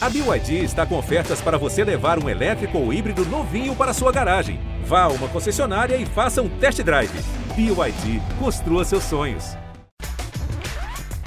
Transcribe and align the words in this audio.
A 0.00 0.08
BYD 0.08 0.62
está 0.62 0.86
com 0.86 0.96
ofertas 0.96 1.40
para 1.40 1.58
você 1.58 1.82
levar 1.82 2.22
um 2.22 2.28
elétrico 2.28 2.78
ou 2.78 2.92
híbrido 2.92 3.24
novinho 3.26 3.74
para 3.74 3.92
sua 3.92 4.12
garagem. 4.12 4.60
Vá 4.84 5.02
a 5.02 5.08
uma 5.08 5.28
concessionária 5.28 5.96
e 5.96 6.06
faça 6.06 6.40
um 6.40 6.48
test 6.60 6.80
drive. 6.84 7.10
BYD, 7.56 8.22
construa 8.38 8.84
seus 8.84 9.02
sonhos. 9.02 9.56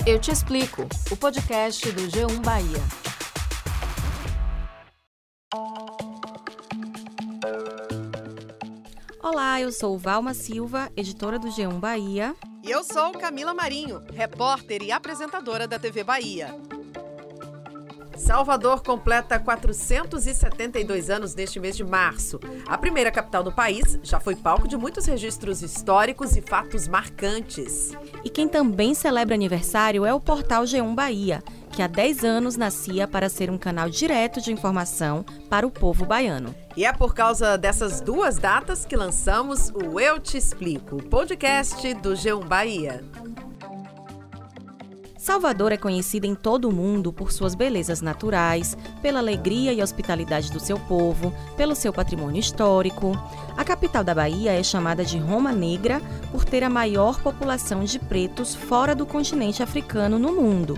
Eu 0.07 0.17
te 0.17 0.31
explico. 0.31 0.87
O 1.11 1.17
podcast 1.17 1.91
do 1.91 2.03
G1 2.03 2.39
Bahia. 2.45 2.81
Olá, 9.21 9.59
eu 9.59 9.73
sou 9.73 9.97
Valma 9.97 10.33
Silva, 10.33 10.89
editora 10.95 11.37
do 11.37 11.49
G1 11.49 11.77
Bahia. 11.77 12.33
E 12.63 12.71
eu 12.71 12.85
sou 12.85 13.11
Camila 13.11 13.53
Marinho, 13.53 14.01
repórter 14.13 14.81
e 14.81 14.93
apresentadora 14.93 15.67
da 15.67 15.77
TV 15.77 16.05
Bahia. 16.05 16.55
Salvador 18.21 18.83
completa 18.83 19.39
472 19.39 21.09
anos 21.09 21.33
neste 21.33 21.59
mês 21.59 21.75
de 21.75 21.83
março. 21.83 22.39
A 22.67 22.77
primeira 22.77 23.11
capital 23.11 23.43
do 23.43 23.51
país 23.51 23.99
já 24.03 24.19
foi 24.19 24.35
palco 24.35 24.67
de 24.67 24.77
muitos 24.77 25.07
registros 25.07 25.63
históricos 25.63 26.37
e 26.37 26.41
fatos 26.41 26.87
marcantes. 26.87 27.91
E 28.23 28.29
quem 28.29 28.47
também 28.47 28.93
celebra 28.93 29.33
aniversário 29.33 30.05
é 30.05 30.13
o 30.13 30.19
portal 30.19 30.63
G1 30.63 30.93
Bahia, 30.93 31.43
que 31.71 31.81
há 31.81 31.87
10 31.87 32.23
anos 32.23 32.55
nascia 32.55 33.07
para 33.07 33.27
ser 33.27 33.49
um 33.49 33.57
canal 33.57 33.89
direto 33.89 34.39
de 34.39 34.51
informação 34.51 35.25
para 35.49 35.65
o 35.65 35.71
povo 35.71 36.05
baiano. 36.05 36.55
E 36.77 36.85
é 36.85 36.93
por 36.93 37.15
causa 37.15 37.57
dessas 37.57 38.01
duas 38.01 38.37
datas 38.37 38.85
que 38.85 38.95
lançamos 38.95 39.69
o 39.71 39.99
Eu 39.99 40.19
Te 40.19 40.37
Explico, 40.37 41.01
podcast 41.03 41.93
do 41.95 42.11
G1 42.11 42.45
Bahia. 42.47 43.03
Salvador 45.21 45.71
é 45.71 45.77
conhecida 45.77 46.25
em 46.25 46.33
todo 46.33 46.67
o 46.67 46.73
mundo 46.73 47.13
por 47.13 47.31
suas 47.31 47.53
belezas 47.53 48.01
naturais, 48.01 48.75
pela 49.03 49.19
alegria 49.19 49.71
e 49.71 49.79
hospitalidade 49.79 50.51
do 50.51 50.59
seu 50.59 50.79
povo, 50.79 51.31
pelo 51.55 51.75
seu 51.75 51.93
patrimônio 51.93 52.39
histórico. 52.39 53.11
A 53.55 53.63
capital 53.63 54.03
da 54.03 54.15
Bahia 54.15 54.51
é 54.51 54.63
chamada 54.63 55.05
de 55.05 55.19
Roma 55.19 55.51
Negra 55.51 56.01
por 56.31 56.43
ter 56.43 56.63
a 56.63 56.71
maior 56.71 57.21
população 57.21 57.83
de 57.83 57.99
pretos 57.99 58.55
fora 58.55 58.95
do 58.95 59.05
continente 59.05 59.61
africano 59.61 60.17
no 60.17 60.33
mundo. 60.33 60.75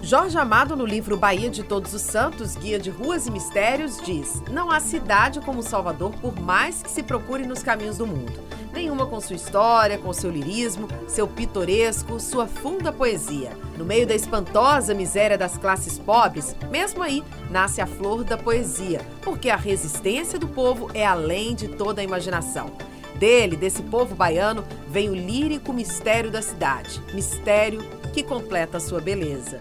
Jorge 0.00 0.38
Amado, 0.38 0.74
no 0.74 0.86
livro 0.86 1.18
Bahia 1.18 1.50
de 1.50 1.62
Todos 1.62 1.92
os 1.92 2.00
Santos, 2.00 2.56
Guia 2.56 2.78
de 2.78 2.88
Ruas 2.88 3.26
e 3.26 3.30
Mistérios, 3.30 3.98
diz: 4.02 4.42
Não 4.50 4.70
há 4.70 4.80
cidade 4.80 5.38
como 5.40 5.62
Salvador, 5.62 6.12
por 6.12 6.34
mais 6.40 6.82
que 6.82 6.90
se 6.90 7.02
procure 7.02 7.46
nos 7.46 7.62
caminhos 7.62 7.98
do 7.98 8.06
mundo. 8.06 8.32
Nenhuma 8.72 9.06
com 9.06 9.20
sua 9.20 9.36
história, 9.36 9.98
com 9.98 10.12
seu 10.12 10.30
lirismo, 10.30 10.88
seu 11.06 11.28
pitoresco, 11.28 12.18
sua 12.18 12.46
funda 12.46 12.90
poesia. 12.90 13.50
No 13.76 13.84
meio 13.84 14.06
da 14.06 14.14
espantosa 14.14 14.94
miséria 14.94 15.36
das 15.36 15.58
classes 15.58 15.98
pobres, 15.98 16.56
mesmo 16.70 17.02
aí, 17.02 17.22
nasce 17.50 17.82
a 17.82 17.86
flor 17.86 18.24
da 18.24 18.38
poesia, 18.38 19.00
porque 19.20 19.50
a 19.50 19.56
resistência 19.56 20.38
do 20.38 20.48
povo 20.48 20.90
é 20.94 21.04
além 21.04 21.54
de 21.54 21.68
toda 21.68 22.00
a 22.00 22.04
imaginação. 22.04 22.70
Dele, 23.16 23.56
desse 23.56 23.82
povo 23.82 24.14
baiano, 24.14 24.64
vem 24.88 25.10
o 25.10 25.14
lírico 25.14 25.72
mistério 25.72 26.30
da 26.30 26.40
cidade, 26.40 27.00
mistério 27.12 27.80
que 28.12 28.22
completa 28.22 28.78
a 28.78 28.80
sua 28.80 29.00
beleza. 29.00 29.60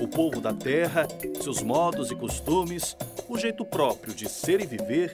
O 0.00 0.08
povo 0.08 0.40
da 0.40 0.52
terra, 0.52 1.06
seus 1.42 1.60
modos 1.60 2.10
e 2.10 2.14
costumes, 2.14 2.96
o 3.28 3.38
jeito 3.38 3.64
próprio 3.64 4.14
de 4.14 4.28
ser 4.28 4.60
e 4.60 4.66
viver, 4.66 5.12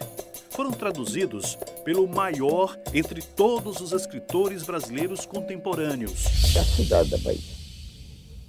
foram 0.51 0.71
traduzidos 0.71 1.57
pelo 1.85 2.07
maior 2.07 2.79
entre 2.93 3.23
todos 3.23 3.81
os 3.81 3.93
escritores 3.93 4.63
brasileiros 4.65 5.25
contemporâneos. 5.25 6.27
A 6.57 6.65
cidade 6.65 7.11
da 7.11 7.19
Bahia. 7.19 7.41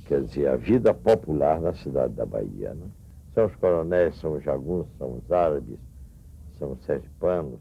Quer 0.06 0.22
dizer, 0.24 0.48
a 0.48 0.58
vida 0.58 0.94
popular 0.94 1.62
na 1.62 1.74
cidade 1.74 2.14
da 2.14 2.26
Bahia. 2.26 2.74
Né? 2.74 2.88
São 3.34 3.46
os 3.46 3.56
coronéis, 3.56 4.16
são 4.20 4.34
os 4.34 4.44
jagunços, 4.44 4.92
são 4.98 5.16
os 5.16 5.32
árabes, 5.32 5.80
são 6.60 6.74
os 6.74 6.86
sergipanos. 6.86 7.60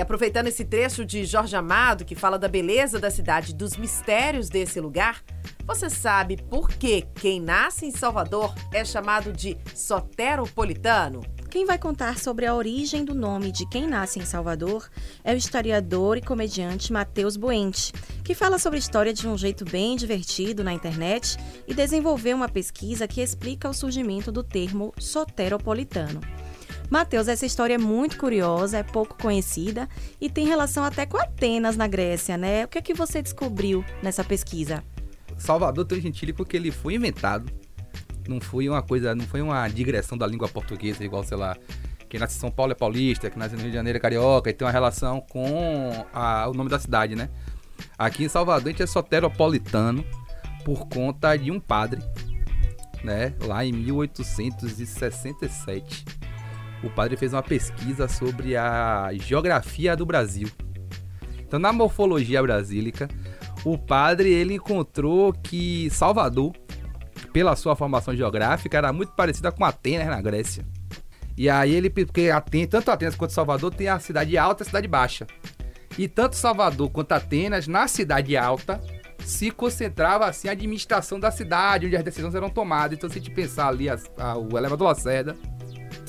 E 0.00 0.02
aproveitando 0.02 0.46
esse 0.46 0.64
trecho 0.64 1.04
de 1.04 1.26
Jorge 1.26 1.54
Amado, 1.54 2.06
que 2.06 2.14
fala 2.14 2.38
da 2.38 2.48
beleza 2.48 2.98
da 2.98 3.10
cidade, 3.10 3.54
dos 3.54 3.76
mistérios 3.76 4.48
desse 4.48 4.80
lugar, 4.80 5.22
você 5.66 5.90
sabe 5.90 6.38
por 6.38 6.70
que 6.70 7.02
quem 7.16 7.38
nasce 7.38 7.84
em 7.84 7.90
Salvador 7.90 8.54
é 8.72 8.82
chamado 8.82 9.30
de 9.30 9.58
soteropolitano? 9.74 11.20
Quem 11.50 11.66
vai 11.66 11.78
contar 11.78 12.18
sobre 12.18 12.46
a 12.46 12.54
origem 12.54 13.04
do 13.04 13.14
nome 13.14 13.52
de 13.52 13.68
quem 13.68 13.86
nasce 13.86 14.18
em 14.18 14.24
Salvador 14.24 14.88
é 15.22 15.34
o 15.34 15.36
historiador 15.36 16.16
e 16.16 16.22
comediante 16.22 16.94
Matheus 16.94 17.36
Buente, 17.36 17.92
que 18.24 18.34
fala 18.34 18.58
sobre 18.58 18.78
a 18.78 18.80
história 18.80 19.12
de 19.12 19.28
um 19.28 19.36
jeito 19.36 19.66
bem 19.66 19.96
divertido 19.96 20.64
na 20.64 20.72
internet 20.72 21.36
e 21.68 21.74
desenvolveu 21.74 22.38
uma 22.38 22.48
pesquisa 22.48 23.06
que 23.06 23.20
explica 23.20 23.68
o 23.68 23.74
surgimento 23.74 24.32
do 24.32 24.42
termo 24.42 24.94
soteropolitano. 24.98 26.22
Mateus, 26.90 27.28
essa 27.28 27.46
história 27.46 27.74
é 27.74 27.78
muito 27.78 28.18
curiosa, 28.18 28.78
é 28.78 28.82
pouco 28.82 29.16
conhecida 29.16 29.88
e 30.20 30.28
tem 30.28 30.44
relação 30.44 30.82
até 30.82 31.06
com 31.06 31.16
Atenas 31.16 31.76
na 31.76 31.86
Grécia, 31.86 32.36
né? 32.36 32.64
O 32.64 32.68
que 32.68 32.78
é 32.78 32.82
que 32.82 32.92
você 32.92 33.22
descobriu 33.22 33.84
nessa 34.02 34.24
pesquisa? 34.24 34.82
Salvador 35.38 35.84
tem 35.84 36.00
gentilho 36.00 36.34
porque 36.34 36.56
ele 36.56 36.72
foi 36.72 36.94
inventado. 36.94 37.48
Não 38.28 38.40
foi 38.40 38.68
uma 38.68 38.82
coisa, 38.82 39.14
não 39.14 39.24
foi 39.24 39.40
uma 39.40 39.68
digressão 39.68 40.18
da 40.18 40.26
língua 40.26 40.48
portuguesa, 40.48 41.04
igual, 41.04 41.22
sei 41.22 41.36
lá, 41.36 41.56
quem 42.08 42.18
nasce 42.18 42.36
em 42.36 42.40
São 42.40 42.50
Paulo 42.50 42.72
é 42.72 42.74
paulista, 42.74 43.30
quem 43.30 43.38
nasce 43.38 43.54
no 43.54 43.60
Rio 43.60 43.70
de 43.70 43.76
Janeiro 43.76 43.96
é 43.96 44.00
carioca, 44.00 44.50
e 44.50 44.52
tem 44.52 44.66
uma 44.66 44.72
relação 44.72 45.20
com 45.20 46.06
a, 46.12 46.48
o 46.48 46.54
nome 46.54 46.68
da 46.68 46.80
cidade, 46.80 47.14
né? 47.14 47.30
Aqui 47.96 48.24
em 48.24 48.28
Salvador 48.28 48.66
a 48.66 48.70
gente 48.72 48.82
é 48.82 48.86
soteropolitano 48.86 50.04
por 50.64 50.88
conta 50.88 51.36
de 51.36 51.52
um 51.52 51.60
padre, 51.60 52.02
né? 53.04 53.32
Lá 53.46 53.64
em 53.64 53.72
1867 53.72 56.04
o 56.82 56.90
padre 56.90 57.16
fez 57.16 57.32
uma 57.32 57.42
pesquisa 57.42 58.08
sobre 58.08 58.56
a 58.56 59.10
geografia 59.14 59.96
do 59.96 60.06
Brasil. 60.06 60.48
Então, 61.40 61.58
na 61.58 61.72
morfologia 61.72 62.42
brasílica, 62.42 63.08
o 63.64 63.76
padre 63.76 64.32
ele 64.32 64.54
encontrou 64.54 65.32
que 65.32 65.90
Salvador, 65.90 66.52
pela 67.32 67.56
sua 67.56 67.76
formação 67.76 68.14
geográfica, 68.16 68.78
era 68.78 68.92
muito 68.92 69.12
parecida 69.12 69.52
com 69.52 69.64
Atenas 69.64 70.06
na 70.06 70.20
Grécia. 70.20 70.64
E 71.36 71.48
aí 71.48 71.74
ele, 71.74 71.90
porque 71.90 72.30
Atenas, 72.30 72.68
tanto 72.70 72.90
Atenas 72.90 73.14
quanto 73.14 73.32
Salvador 73.32 73.74
tem 73.74 73.88
a 73.88 73.98
cidade 73.98 74.38
alta 74.38 74.62
e 74.62 74.64
a 74.64 74.66
cidade 74.66 74.88
baixa. 74.88 75.26
E 75.98 76.08
tanto 76.08 76.36
Salvador 76.36 76.90
quanto 76.90 77.12
Atenas, 77.12 77.66
na 77.66 77.88
cidade 77.88 78.36
alta, 78.36 78.80
se 79.24 79.50
concentrava 79.50 80.26
assim 80.26 80.48
a 80.48 80.52
administração 80.52 81.20
da 81.20 81.30
cidade, 81.30 81.86
onde 81.86 81.96
as 81.96 82.04
decisões 82.04 82.34
eram 82.34 82.48
tomadas. 82.48 82.96
Então, 82.96 83.10
se 83.10 83.18
a 83.18 83.20
gente 83.20 83.34
pensar 83.34 83.68
ali 83.68 83.88
a, 83.88 83.98
a, 84.16 84.38
o 84.38 84.56
elevador 84.56 84.88
Lacerda, 84.88 85.36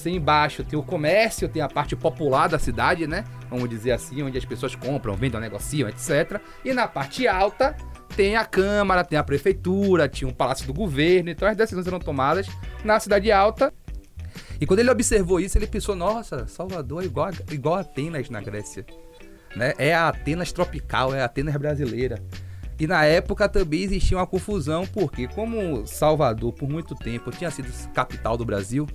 Assim, 0.01 0.15
embaixo 0.15 0.63
tem 0.63 0.79
o 0.79 0.81
comércio, 0.81 1.47
tem 1.47 1.61
a 1.61 1.69
parte 1.69 1.95
popular 1.95 2.49
da 2.49 2.57
cidade, 2.57 3.05
né? 3.05 3.23
Vamos 3.51 3.69
dizer 3.69 3.91
assim, 3.91 4.23
onde 4.23 4.35
as 4.35 4.43
pessoas 4.43 4.73
compram, 4.73 5.15
vendem, 5.15 5.39
negociam, 5.39 5.87
etc. 5.87 6.41
E 6.65 6.73
na 6.73 6.87
parte 6.87 7.27
alta 7.27 7.75
tem 8.15 8.35
a 8.35 8.43
Câmara, 8.43 9.03
tem 9.03 9.19
a 9.19 9.23
Prefeitura, 9.23 10.09
tinha 10.09 10.27
um 10.27 10.33
Palácio 10.33 10.65
do 10.65 10.73
Governo. 10.73 11.29
Então 11.29 11.47
as 11.47 11.55
decisões 11.55 11.85
eram 11.85 11.99
tomadas 11.99 12.47
na 12.83 12.99
cidade 12.99 13.31
alta. 13.31 13.71
E 14.59 14.65
quando 14.65 14.79
ele 14.79 14.89
observou 14.89 15.39
isso, 15.39 15.55
ele 15.55 15.67
pensou: 15.67 15.95
nossa, 15.95 16.47
Salvador 16.47 17.03
é 17.03 17.05
igual, 17.05 17.29
igual 17.51 17.75
Atenas 17.75 18.27
na 18.27 18.41
Grécia. 18.41 18.83
Né? 19.55 19.73
É 19.77 19.93
a 19.93 20.07
Atenas 20.07 20.51
tropical, 20.51 21.13
é 21.13 21.21
a 21.21 21.25
Atenas 21.25 21.55
brasileira. 21.57 22.19
E 22.79 22.87
na 22.87 23.05
época 23.05 23.47
também 23.47 23.83
existia 23.83 24.17
uma 24.17 24.25
confusão, 24.25 24.87
porque 24.87 25.27
como 25.27 25.85
Salvador 25.85 26.53
por 26.53 26.67
muito 26.67 26.95
tempo 26.95 27.29
tinha 27.29 27.51
sido 27.51 27.69
capital 27.93 28.35
do 28.35 28.43
Brasil, 28.43 28.87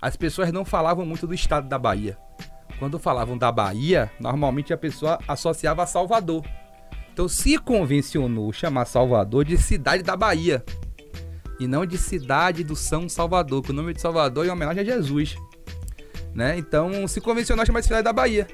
as 0.00 0.16
pessoas 0.16 0.52
não 0.52 0.64
falavam 0.64 1.04
muito 1.04 1.26
do 1.26 1.34
estado 1.34 1.68
da 1.68 1.78
Bahia. 1.78 2.16
Quando 2.78 2.98
falavam 2.98 3.36
da 3.36 3.50
Bahia, 3.50 4.10
normalmente 4.20 4.72
a 4.72 4.78
pessoa 4.78 5.18
associava 5.26 5.82
a 5.82 5.86
Salvador. 5.86 6.44
Então 7.12 7.28
se 7.28 7.58
convencionou 7.58 8.52
chamar 8.52 8.84
Salvador 8.84 9.44
de 9.44 9.56
cidade 9.56 10.04
da 10.04 10.16
Bahia 10.16 10.64
e 11.58 11.66
não 11.66 11.84
de 11.84 11.98
cidade 11.98 12.62
do 12.62 12.76
São 12.76 13.08
Salvador, 13.08 13.62
que 13.62 13.70
o 13.70 13.74
nome 13.74 13.92
de 13.92 14.00
Salvador 14.00 14.44
é 14.44 14.48
em 14.48 14.50
homenagem 14.52 14.82
a 14.82 14.84
Jesus. 14.84 15.36
Né? 16.32 16.56
Então 16.56 17.08
se 17.08 17.20
convencionou 17.20 17.66
chamar 17.66 17.80
de 17.80 17.86
cidade 17.86 18.04
da 18.04 18.12
Bahia, 18.12 18.46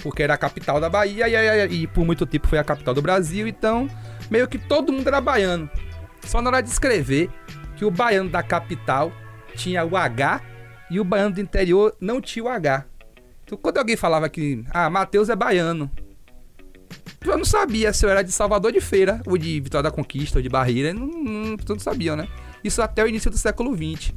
porque 0.00 0.22
era 0.22 0.34
a 0.34 0.38
capital 0.38 0.80
da 0.80 0.88
Bahia 0.88 1.28
e, 1.28 1.34
e, 1.34 1.82
e, 1.82 1.86
por 1.88 2.04
muito 2.04 2.24
tempo 2.24 2.46
foi 2.46 2.58
a 2.58 2.64
capital 2.64 2.94
do 2.94 3.02
Brasil, 3.02 3.48
então 3.48 3.88
meio 4.30 4.46
que 4.46 4.58
todo 4.58 4.92
mundo 4.92 5.08
era 5.08 5.20
baiano. 5.20 5.68
Só 6.22 6.40
na 6.40 6.50
hora 6.50 6.62
de 6.62 6.68
escrever 6.68 7.28
que 7.76 7.84
o 7.84 7.90
baiano 7.90 8.30
da 8.30 8.42
capital 8.42 9.12
tinha 9.56 9.84
o 9.84 9.96
H 9.96 10.40
e 10.90 11.00
o 11.00 11.04
baiano 11.04 11.34
do 11.34 11.40
interior 11.40 11.96
não 12.00 12.20
tinha 12.20 12.44
o 12.44 12.48
H. 12.48 12.84
Então, 13.44 13.58
quando 13.58 13.78
alguém 13.78 13.96
falava 13.96 14.28
que, 14.28 14.64
ah, 14.70 14.88
Mateus 14.88 15.28
é 15.28 15.36
baiano, 15.36 15.90
eu 17.24 17.38
não 17.38 17.44
sabia 17.44 17.92
se 17.92 18.04
eu 18.04 18.10
era 18.10 18.22
de 18.22 18.32
Salvador 18.32 18.72
de 18.72 18.80
Feira, 18.80 19.20
ou 19.26 19.38
de 19.38 19.60
Vitória 19.60 19.90
da 19.90 19.90
Conquista, 19.90 20.38
ou 20.38 20.42
de 20.42 20.48
Barreira, 20.48 20.92
não, 20.92 21.06
não, 21.06 21.78
sabiam, 21.78 22.16
né? 22.16 22.28
Isso 22.62 22.82
até 22.82 23.02
o 23.02 23.08
início 23.08 23.30
do 23.30 23.38
século 23.38 23.74
XX. 23.74 24.12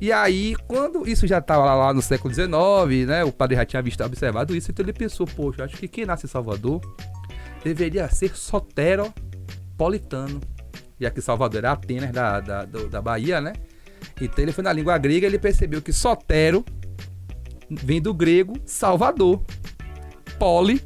E 0.00 0.10
aí, 0.10 0.56
quando 0.66 1.08
isso 1.08 1.26
já 1.26 1.38
estava 1.38 1.64
lá, 1.64 1.74
lá 1.74 1.94
no 1.94 2.02
século 2.02 2.34
XIX, 2.34 3.06
né? 3.06 3.24
O 3.24 3.32
padre 3.32 3.56
já 3.56 3.64
tinha 3.64 3.82
visto, 3.82 4.02
observado 4.02 4.56
isso, 4.56 4.70
então 4.70 4.84
ele 4.84 4.92
pensou, 4.92 5.26
poxa, 5.26 5.64
acho 5.64 5.76
que 5.76 5.86
quem 5.86 6.04
nasce 6.04 6.26
em 6.26 6.28
Salvador 6.28 6.80
deveria 7.62 8.08
ser 8.08 8.34
soteropolitano. 8.34 10.40
Já 10.98 11.10
que 11.10 11.20
Salvador 11.20 11.58
era 11.58 11.72
Atenas 11.72 12.12
da, 12.12 12.40
da, 12.40 12.64
da 12.64 13.02
Bahia, 13.02 13.40
né? 13.40 13.52
Então 14.20 14.42
ele 14.44 14.52
foi 14.52 14.62
na 14.64 14.72
língua 14.72 14.96
grega 14.98 15.26
ele 15.26 15.38
percebeu 15.38 15.80
que 15.82 15.92
sotero 15.92 16.64
vem 17.70 18.00
do 18.00 18.12
grego 18.12 18.54
Salvador. 18.64 19.42
Poli 20.38 20.82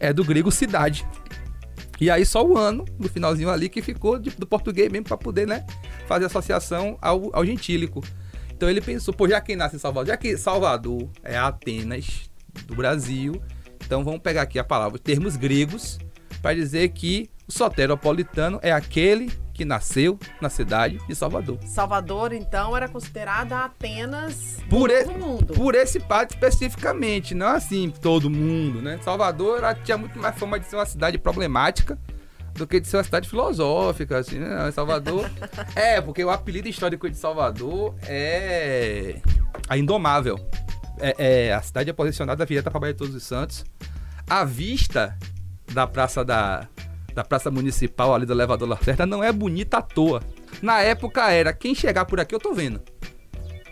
é 0.00 0.12
do 0.12 0.24
grego 0.24 0.50
cidade. 0.50 1.06
E 2.00 2.10
aí 2.10 2.26
só 2.26 2.44
o 2.46 2.58
ano, 2.58 2.84
no 2.98 3.08
finalzinho 3.08 3.48
ali, 3.48 3.68
que 3.68 3.80
ficou 3.80 4.18
de- 4.18 4.30
do 4.30 4.46
português 4.46 4.90
mesmo 4.92 5.06
para 5.06 5.16
poder, 5.16 5.46
né, 5.46 5.64
fazer 6.06 6.26
associação 6.26 6.98
ao, 7.00 7.34
ao 7.34 7.44
gentílico. 7.46 8.02
Então 8.54 8.68
ele 8.68 8.80
pensou, 8.80 9.14
pô, 9.14 9.28
já 9.28 9.40
que 9.40 9.56
nasce 9.56 9.76
em 9.76 9.78
Salvador, 9.78 10.08
já 10.08 10.16
que 10.16 10.36
Salvador 10.36 11.08
é 11.22 11.36
Atenas 11.36 12.30
do 12.66 12.74
Brasil, 12.74 13.40
então 13.84 14.04
vamos 14.04 14.20
pegar 14.20 14.42
aqui 14.42 14.58
a 14.58 14.64
palavra, 14.64 14.98
termos 14.98 15.36
gregos, 15.36 15.98
para 16.42 16.54
dizer 16.54 16.88
que 16.90 17.30
o 17.48 17.52
soteropolitano 17.52 18.58
é 18.62 18.72
aquele 18.72 19.30
que 19.56 19.64
nasceu 19.64 20.18
na 20.40 20.48
cidade 20.50 20.98
de 21.08 21.14
Salvador. 21.14 21.58
Salvador, 21.66 22.32
então, 22.32 22.76
era 22.76 22.88
considerada 22.88 23.58
Atenas 23.64 24.58
Por, 24.68 24.88
do 24.88 24.94
e- 24.94 25.04
Novo 25.04 25.18
mundo. 25.18 25.54
por 25.54 25.74
esse 25.74 25.98
padre 25.98 26.34
especificamente, 26.34 27.34
não 27.34 27.48
assim 27.48 27.90
todo 27.90 28.28
mundo, 28.28 28.82
né? 28.82 28.98
Salvador 29.02 29.58
ela 29.58 29.74
tinha 29.74 29.96
muito 29.96 30.18
mais 30.18 30.36
fama 30.38 30.60
de 30.60 30.66
ser 30.66 30.76
uma 30.76 30.86
cidade 30.86 31.18
problemática 31.18 31.98
do 32.54 32.66
que 32.66 32.80
de 32.80 32.88
ser 32.88 32.96
uma 32.98 33.04
cidade 33.04 33.28
filosófica, 33.28 34.18
assim, 34.18 34.38
né? 34.38 34.70
Salvador. 34.72 35.30
é, 35.74 36.00
porque 36.00 36.24
o 36.24 36.30
apelido 36.30 36.68
histórico 36.68 37.08
de 37.08 37.16
Salvador 37.16 37.94
é 38.02 39.20
a 39.68 39.76
Indomável. 39.76 40.38
É, 40.98 41.46
é- 41.48 41.52
a 41.54 41.60
cidade 41.62 41.90
é 41.90 41.92
posicionada 41.92 42.44
virada 42.46 42.70
para 42.70 42.78
a 42.78 42.80
Baía 42.80 42.92
de 42.94 42.98
Todos 42.98 43.14
os 43.14 43.22
Santos. 43.22 43.64
A 44.28 44.44
vista 44.44 45.16
da 45.72 45.86
praça 45.86 46.24
da, 46.24 46.66
da 47.16 47.24
praça 47.24 47.50
municipal 47.50 48.14
ali 48.14 48.24
do 48.24 48.32
elevador 48.32 48.68
Lacerda 48.68 49.04
não 49.04 49.24
é 49.24 49.32
bonita 49.32 49.78
à 49.78 49.82
toa. 49.82 50.22
Na 50.62 50.80
época 50.80 51.28
era, 51.32 51.52
quem 51.52 51.74
chegar 51.74 52.04
por 52.04 52.20
aqui 52.20 52.32
eu 52.32 52.38
tô 52.38 52.54
vendo 52.54 52.80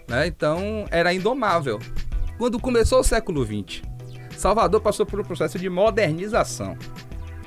né? 0.08 0.26
Então 0.26 0.86
era 0.90 1.12
indomável. 1.12 1.78
Quando 2.38 2.58
começou 2.58 3.00
o 3.00 3.04
século 3.04 3.44
XX, 3.44 3.82
Salvador 4.36 4.80
passou 4.80 5.06
por 5.06 5.20
um 5.20 5.24
processo 5.24 5.58
de 5.58 5.68
modernização, 5.68 6.76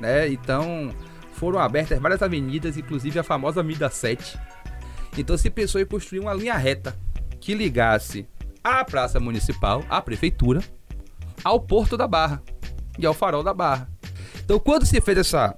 né? 0.00 0.28
Então 0.28 0.90
foram 1.32 1.58
abertas 1.58 1.98
várias 1.98 2.22
avenidas, 2.22 2.76
inclusive 2.76 3.18
a 3.18 3.22
famosa 3.22 3.60
Avenida 3.60 3.88
7. 3.88 4.38
Então 5.16 5.36
se 5.36 5.50
pensou 5.50 5.80
em 5.80 5.86
construir 5.86 6.20
uma 6.20 6.34
linha 6.34 6.56
reta 6.56 6.96
que 7.40 7.54
ligasse 7.54 8.26
a 8.62 8.84
Praça 8.84 9.20
Municipal, 9.20 9.84
a 9.88 10.00
Prefeitura, 10.00 10.60
ao 11.44 11.60
Porto 11.60 11.96
da 11.96 12.08
Barra 12.08 12.42
e 12.98 13.06
ao 13.06 13.14
Farol 13.14 13.42
da 13.42 13.54
Barra. 13.54 13.88
Então 14.44 14.58
quando 14.58 14.86
se 14.86 15.00
fez 15.00 15.18
essa, 15.18 15.56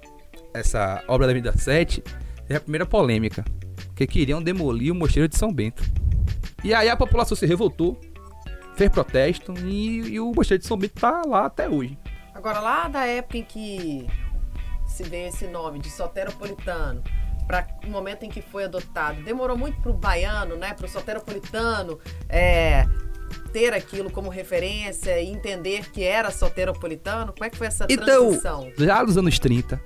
essa 0.53 1.03
obra 1.07 1.27
da 1.27 1.31
Avenida 1.31 1.57
7, 1.57 2.01
teve 2.47 2.55
a 2.55 2.59
primeira 2.61 2.85
polêmica, 2.85 3.43
que 3.95 4.05
queriam 4.07 4.41
demolir 4.41 4.91
o 4.91 4.95
Mosteiro 4.95 5.27
de 5.27 5.37
São 5.37 5.51
Bento. 5.53 5.83
E 6.63 6.73
aí 6.73 6.89
a 6.89 6.95
população 6.95 7.35
se 7.35 7.45
revoltou, 7.45 7.99
fez 8.75 8.89
protesto 8.89 9.53
e, 9.65 10.13
e 10.13 10.19
o 10.19 10.31
Mosteiro 10.35 10.61
de 10.61 10.67
São 10.67 10.77
Bento 10.77 10.99
tá 10.99 11.21
lá 11.27 11.45
até 11.45 11.69
hoje. 11.69 11.97
Agora, 12.33 12.59
lá 12.59 12.87
da 12.87 13.05
época 13.05 13.37
em 13.37 13.43
que 13.43 14.07
se 14.87 15.03
veio 15.03 15.27
esse 15.29 15.47
nome 15.47 15.79
de 15.79 15.89
soteropolitano, 15.89 17.03
para 17.47 17.67
o 17.85 17.89
momento 17.89 18.23
em 18.23 18.29
que 18.29 18.41
foi 18.41 18.63
adotado, 18.65 19.21
demorou 19.23 19.57
muito 19.57 19.79
pro 19.81 19.93
baiano, 19.93 20.55
né, 20.55 20.73
pro 20.73 20.87
soteropolitano, 20.87 21.99
é, 22.29 22.85
ter 23.51 23.73
aquilo 23.73 24.09
como 24.09 24.29
referência 24.29 25.19
e 25.19 25.27
entender 25.27 25.89
que 25.91 26.03
era 26.03 26.31
soteropolitano? 26.31 27.33
Como 27.33 27.43
é 27.45 27.49
que 27.49 27.57
foi 27.57 27.67
essa 27.67 27.85
Então, 27.89 28.05
transição? 28.29 28.71
já 28.77 29.03
nos 29.03 29.17
anos 29.17 29.37
30, 29.39 29.81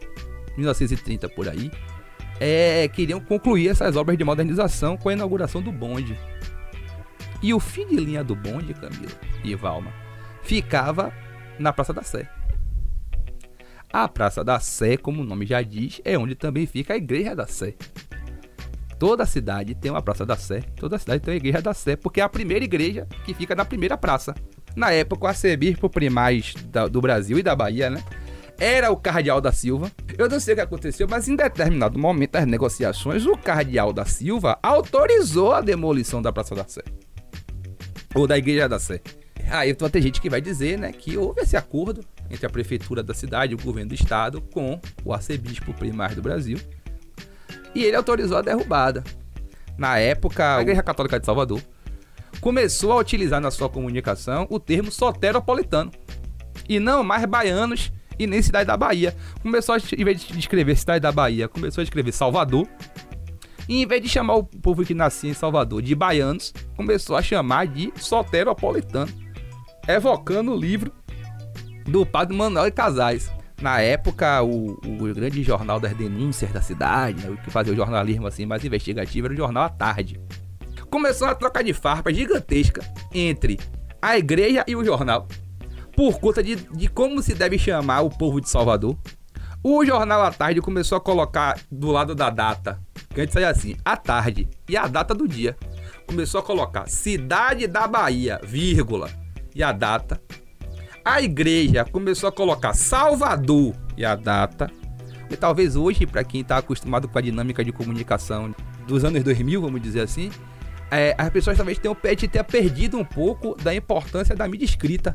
1930 0.57 1.29
por 1.29 1.47
aí, 1.47 1.71
é, 2.39 2.87
queriam 2.87 3.19
concluir 3.19 3.69
essas 3.69 3.95
obras 3.95 4.17
de 4.17 4.23
modernização 4.23 4.97
com 4.97 5.09
a 5.09 5.13
inauguração 5.13 5.61
do 5.61 5.71
bonde. 5.71 6.17
E 7.41 7.53
o 7.53 7.59
fim 7.59 7.85
de 7.87 7.95
linha 7.95 8.23
do 8.23 8.35
bonde, 8.35 8.73
Camila 8.73 9.11
e 9.43 9.55
Valma, 9.55 9.93
ficava 10.43 11.13
na 11.59 11.71
Praça 11.71 11.93
da 11.93 12.01
Sé. 12.01 12.29
A 13.91 14.07
Praça 14.07 14.43
da 14.43 14.59
Sé, 14.59 14.97
como 14.97 15.21
o 15.21 15.25
nome 15.25 15.45
já 15.45 15.61
diz, 15.61 16.01
é 16.03 16.17
onde 16.17 16.35
também 16.35 16.65
fica 16.65 16.93
a 16.93 16.97
Igreja 16.97 17.35
da 17.35 17.47
Sé. 17.47 17.75
Toda 18.99 19.25
cidade 19.25 19.75
tem 19.75 19.91
uma 19.91 20.01
Praça 20.01 20.25
da 20.25 20.35
Sé, 20.35 20.61
toda 20.75 20.97
cidade 20.97 21.21
tem 21.21 21.33
uma 21.33 21.37
Igreja 21.37 21.61
da 21.61 21.73
Sé, 21.73 21.95
porque 21.95 22.19
é 22.19 22.23
a 22.23 22.29
primeira 22.29 22.65
igreja 22.65 23.07
que 23.25 23.33
fica 23.33 23.55
na 23.55 23.65
primeira 23.65 23.97
praça. 23.97 24.35
Na 24.75 24.91
época, 24.91 25.25
o 25.25 25.27
arcebispo 25.27 25.89
primaz 25.89 26.53
do 26.91 26.99
Brasil 26.99 27.39
e 27.39 27.43
da 27.43 27.55
Bahia, 27.55 27.89
né? 27.89 28.03
Era 28.57 28.91
o 28.91 28.95
Cardeal 28.95 29.41
da 29.41 29.51
Silva. 29.51 29.91
Eu 30.17 30.29
não 30.29 30.39
sei 30.39 30.53
o 30.53 30.57
que 30.57 30.61
aconteceu, 30.61 31.07
mas 31.09 31.27
em 31.27 31.35
determinado 31.35 31.99
momento 31.99 32.31
das 32.31 32.45
negociações, 32.45 33.25
o 33.25 33.35
Cardeal 33.35 33.91
da 33.91 34.05
Silva 34.05 34.57
autorizou 34.63 35.53
a 35.53 35.61
demolição 35.61 36.21
da 36.21 36.31
Praça 36.31 36.55
da 36.55 36.65
Sé. 36.65 36.81
Ou 38.13 38.25
da 38.25 38.37
Igreja 38.37 38.69
da 38.69 38.79
Sé. 38.79 39.01
Aí 39.49 39.73
vai 39.73 39.89
ter 39.89 40.01
gente 40.01 40.21
que 40.21 40.29
vai 40.29 40.41
dizer, 40.41 40.79
né, 40.79 40.91
que 40.91 41.17
houve 41.17 41.41
esse 41.41 41.55
acordo 41.55 42.03
entre 42.29 42.45
a 42.45 42.49
prefeitura 42.49 43.03
da 43.03 43.13
cidade 43.13 43.51
e 43.51 43.55
o 43.55 43.61
governo 43.61 43.89
do 43.89 43.95
estado 43.95 44.41
com 44.41 44.79
o 45.03 45.13
arcebispo 45.13 45.73
primaz 45.73 46.15
do 46.15 46.21
Brasil. 46.21 46.57
E 47.73 47.83
ele 47.83 47.95
autorizou 47.95 48.37
a 48.37 48.41
derrubada. 48.41 49.03
Na 49.77 49.99
época, 49.99 50.57
a 50.57 50.61
Igreja 50.61 50.81
Católica 50.81 51.19
de 51.19 51.25
Salvador 51.25 51.61
começou 52.39 52.91
a 52.93 52.97
utilizar 52.97 53.41
na 53.41 53.51
sua 53.51 53.69
comunicação 53.69 54.47
o 54.49 54.59
termo 54.59 54.91
soteropolitano. 54.91 55.91
E 56.67 56.79
não 56.79 57.03
mais 57.03 57.25
baianos 57.25 57.91
e 58.17 58.27
nem 58.27 58.41
cidade 58.41 58.67
da 58.67 58.77
Bahia. 58.77 59.15
Começou, 59.41 59.75
a, 59.75 59.77
em 59.77 60.03
vez 60.03 60.21
de 60.21 60.39
escrever 60.39 60.77
cidade 60.77 61.01
da 61.01 61.11
Bahia, 61.11 61.47
começou 61.47 61.81
a 61.81 61.83
escrever 61.83 62.11
Salvador. 62.11 62.67
E 63.67 63.81
em 63.81 63.87
vez 63.87 64.01
de 64.01 64.09
chamar 64.09 64.35
o 64.35 64.43
povo 64.43 64.85
que 64.85 64.93
nascia 64.93 65.29
em 65.29 65.33
Salvador 65.33 65.81
de 65.81 65.95
baianos, 65.95 66.53
começou 66.75 67.15
a 67.15 67.21
chamar 67.21 67.67
de 67.67 67.91
soteropolitano. 67.95 69.11
Evocando 69.87 70.53
o 70.53 70.57
livro 70.57 70.91
do 71.85 72.05
padre 72.05 72.35
Manuel 72.35 72.71
Casais. 72.71 73.31
Na 73.61 73.79
época, 73.79 74.43
o, 74.43 74.73
o 74.83 75.13
grande 75.13 75.41
jornal 75.41 75.79
das 75.79 75.93
denúncias 75.93 76.51
da 76.51 76.61
cidade, 76.61 77.23
né, 77.23 77.29
o 77.29 77.37
que 77.37 77.49
fazia 77.49 77.71
o 77.71 77.75
jornalismo 77.75 78.27
assim 78.27 78.45
mais 78.45 78.63
investigativo, 78.65 79.27
era 79.27 79.33
o 79.33 79.37
jornal 79.37 79.63
à 79.63 79.69
tarde. 79.69 80.19
Começou 80.89 81.27
uma 81.27 81.35
troca 81.35 81.63
de 81.63 81.73
farpa 81.73 82.13
gigantesca 82.13 82.81
entre 83.13 83.59
a 84.01 84.17
igreja 84.17 84.63
e 84.67 84.75
o 84.75 84.83
jornal, 84.83 85.27
por 85.95 86.19
conta 86.19 86.43
de, 86.43 86.55
de 86.55 86.87
como 86.87 87.21
se 87.21 87.33
deve 87.33 87.57
chamar 87.57 88.01
o 88.01 88.09
povo 88.09 88.41
de 88.41 88.49
Salvador. 88.49 88.97
O 89.63 89.83
jornal 89.83 90.21
à 90.21 90.31
tarde 90.31 90.61
começou 90.61 90.97
a 90.97 91.01
colocar 91.01 91.59
do 91.71 91.91
lado 91.91 92.13
da 92.13 92.29
data, 92.29 92.79
que 93.09 93.21
antes 93.21 93.33
saía 93.33 93.49
assim, 93.49 93.75
à 93.83 93.97
tarde, 93.97 94.47
e 94.69 94.77
a 94.77 94.85
data 94.85 95.13
do 95.15 95.27
dia. 95.27 95.57
Começou 96.05 96.39
a 96.39 96.43
colocar 96.43 96.87
cidade 96.87 97.65
da 97.65 97.87
Bahia, 97.87 98.39
vírgula, 98.43 99.09
e 99.55 99.63
a 99.63 99.71
data. 99.71 100.21
A 101.03 101.21
igreja 101.21 101.83
começou 101.85 102.29
a 102.29 102.31
colocar 102.31 102.73
Salvador 102.73 103.73
e 103.97 104.05
a 104.05 104.15
data. 104.15 104.69
E 105.31 105.35
talvez 105.35 105.75
hoje, 105.75 106.05
para 106.05 106.23
quem 106.23 106.41
está 106.41 106.57
acostumado 106.57 107.07
com 107.07 107.17
a 107.17 107.21
dinâmica 107.21 107.63
de 107.63 107.71
comunicação 107.71 108.53
dos 108.87 109.03
anos 109.03 109.23
2000, 109.23 109.61
vamos 109.61 109.81
dizer 109.81 110.01
assim, 110.01 110.29
é, 110.91 111.15
as 111.17 111.29
pessoas 111.29 111.57
talvez 111.57 111.79
tenham, 111.79 111.95
tenham 111.95 112.45
perdido 112.45 112.97
um 112.97 113.05
pouco 113.05 113.55
da 113.55 113.73
importância 113.73 114.35
da 114.35 114.47
mídia 114.47 114.65
escrita. 114.65 115.13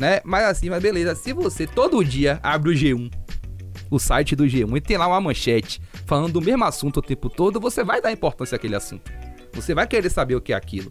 Né? 0.00 0.22
Mas 0.24 0.44
assim, 0.44 0.70
mas 0.70 0.82
beleza. 0.82 1.14
Se 1.14 1.34
você 1.34 1.66
todo 1.66 2.02
dia 2.02 2.40
abre 2.42 2.70
o 2.70 2.72
G1, 2.72 3.12
o 3.90 3.98
site 3.98 4.34
do 4.34 4.44
G1, 4.44 4.78
e 4.78 4.80
tem 4.80 4.96
lá 4.96 5.06
uma 5.06 5.20
manchete 5.20 5.78
falando 6.06 6.32
do 6.32 6.40
mesmo 6.40 6.64
assunto 6.64 6.96
o 6.96 7.02
tempo 7.02 7.28
todo, 7.28 7.60
você 7.60 7.84
vai 7.84 8.00
dar 8.00 8.10
importância 8.10 8.56
àquele 8.56 8.74
assunto. 8.74 9.12
Você 9.52 9.74
vai 9.74 9.86
querer 9.86 10.08
saber 10.08 10.36
o 10.36 10.40
que 10.40 10.54
é 10.54 10.56
aquilo. 10.56 10.90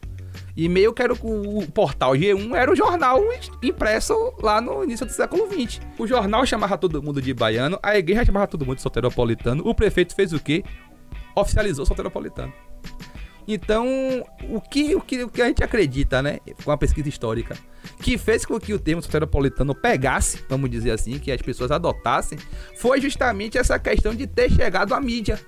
E 0.56 0.70
meio 0.70 0.94
que 0.94 1.01
era 1.01 1.12
o, 1.12 1.60
o 1.60 1.72
portal 1.72 2.12
G1 2.12 2.54
era 2.54 2.72
o 2.72 2.75
jornal 2.75 3.20
impresso 3.63 4.13
lá 4.44 4.62
no 4.62 4.84
início 4.84 5.08
do 5.08 5.12
século 5.12 5.48
XX. 5.48 5.82
O 5.98 6.06
jornal 6.06 6.46
chamava 6.46 6.78
todo 6.78 7.01
mundo 7.01 7.20
de 7.20 7.34
baiano, 7.34 7.80
a 7.82 7.98
igreja 7.98 8.24
chamava 8.24 8.46
todo 8.46 8.63
mundo 8.63 8.75
de 8.75 8.84
soteropolitano. 8.84 9.68
O 9.68 9.74
prefeito 9.74 10.13
fez 10.13 10.34
o 10.34 10.39
quê? 10.39 10.63
Oficializou 11.36 11.82
o 11.82 11.88
soteropolitano. 11.88 12.54
Então, 13.51 14.24
o 14.48 14.62
que, 14.62 14.94
o, 14.96 15.01
que, 15.01 15.24
o 15.24 15.27
que 15.27 15.41
a 15.41 15.48
gente 15.48 15.63
acredita, 15.63 16.22
né, 16.22 16.38
com 16.63 16.72
a 16.72 16.77
pesquisa 16.77 17.10
histórica, 17.10 17.58
que 18.00 18.15
fez 18.15 18.46
com 18.46 18.60
que 18.60 18.75
o 18.75 18.79
termo 18.79 19.01
soteropolitano 19.01 19.74
pegasse, 19.74 20.46
vamos 20.48 20.70
dizer 20.70 20.91
assim, 20.91 21.18
que 21.18 21.32
as 21.32 21.41
pessoas 21.41 21.72
adotassem, 21.72 22.38
foi 22.77 23.01
justamente 23.01 23.58
essa 23.58 23.79
questão 23.79 24.13
de 24.13 24.27
ter 24.27 24.51
chegado 24.51 24.94
à 24.94 25.01
mídia. 25.01 25.39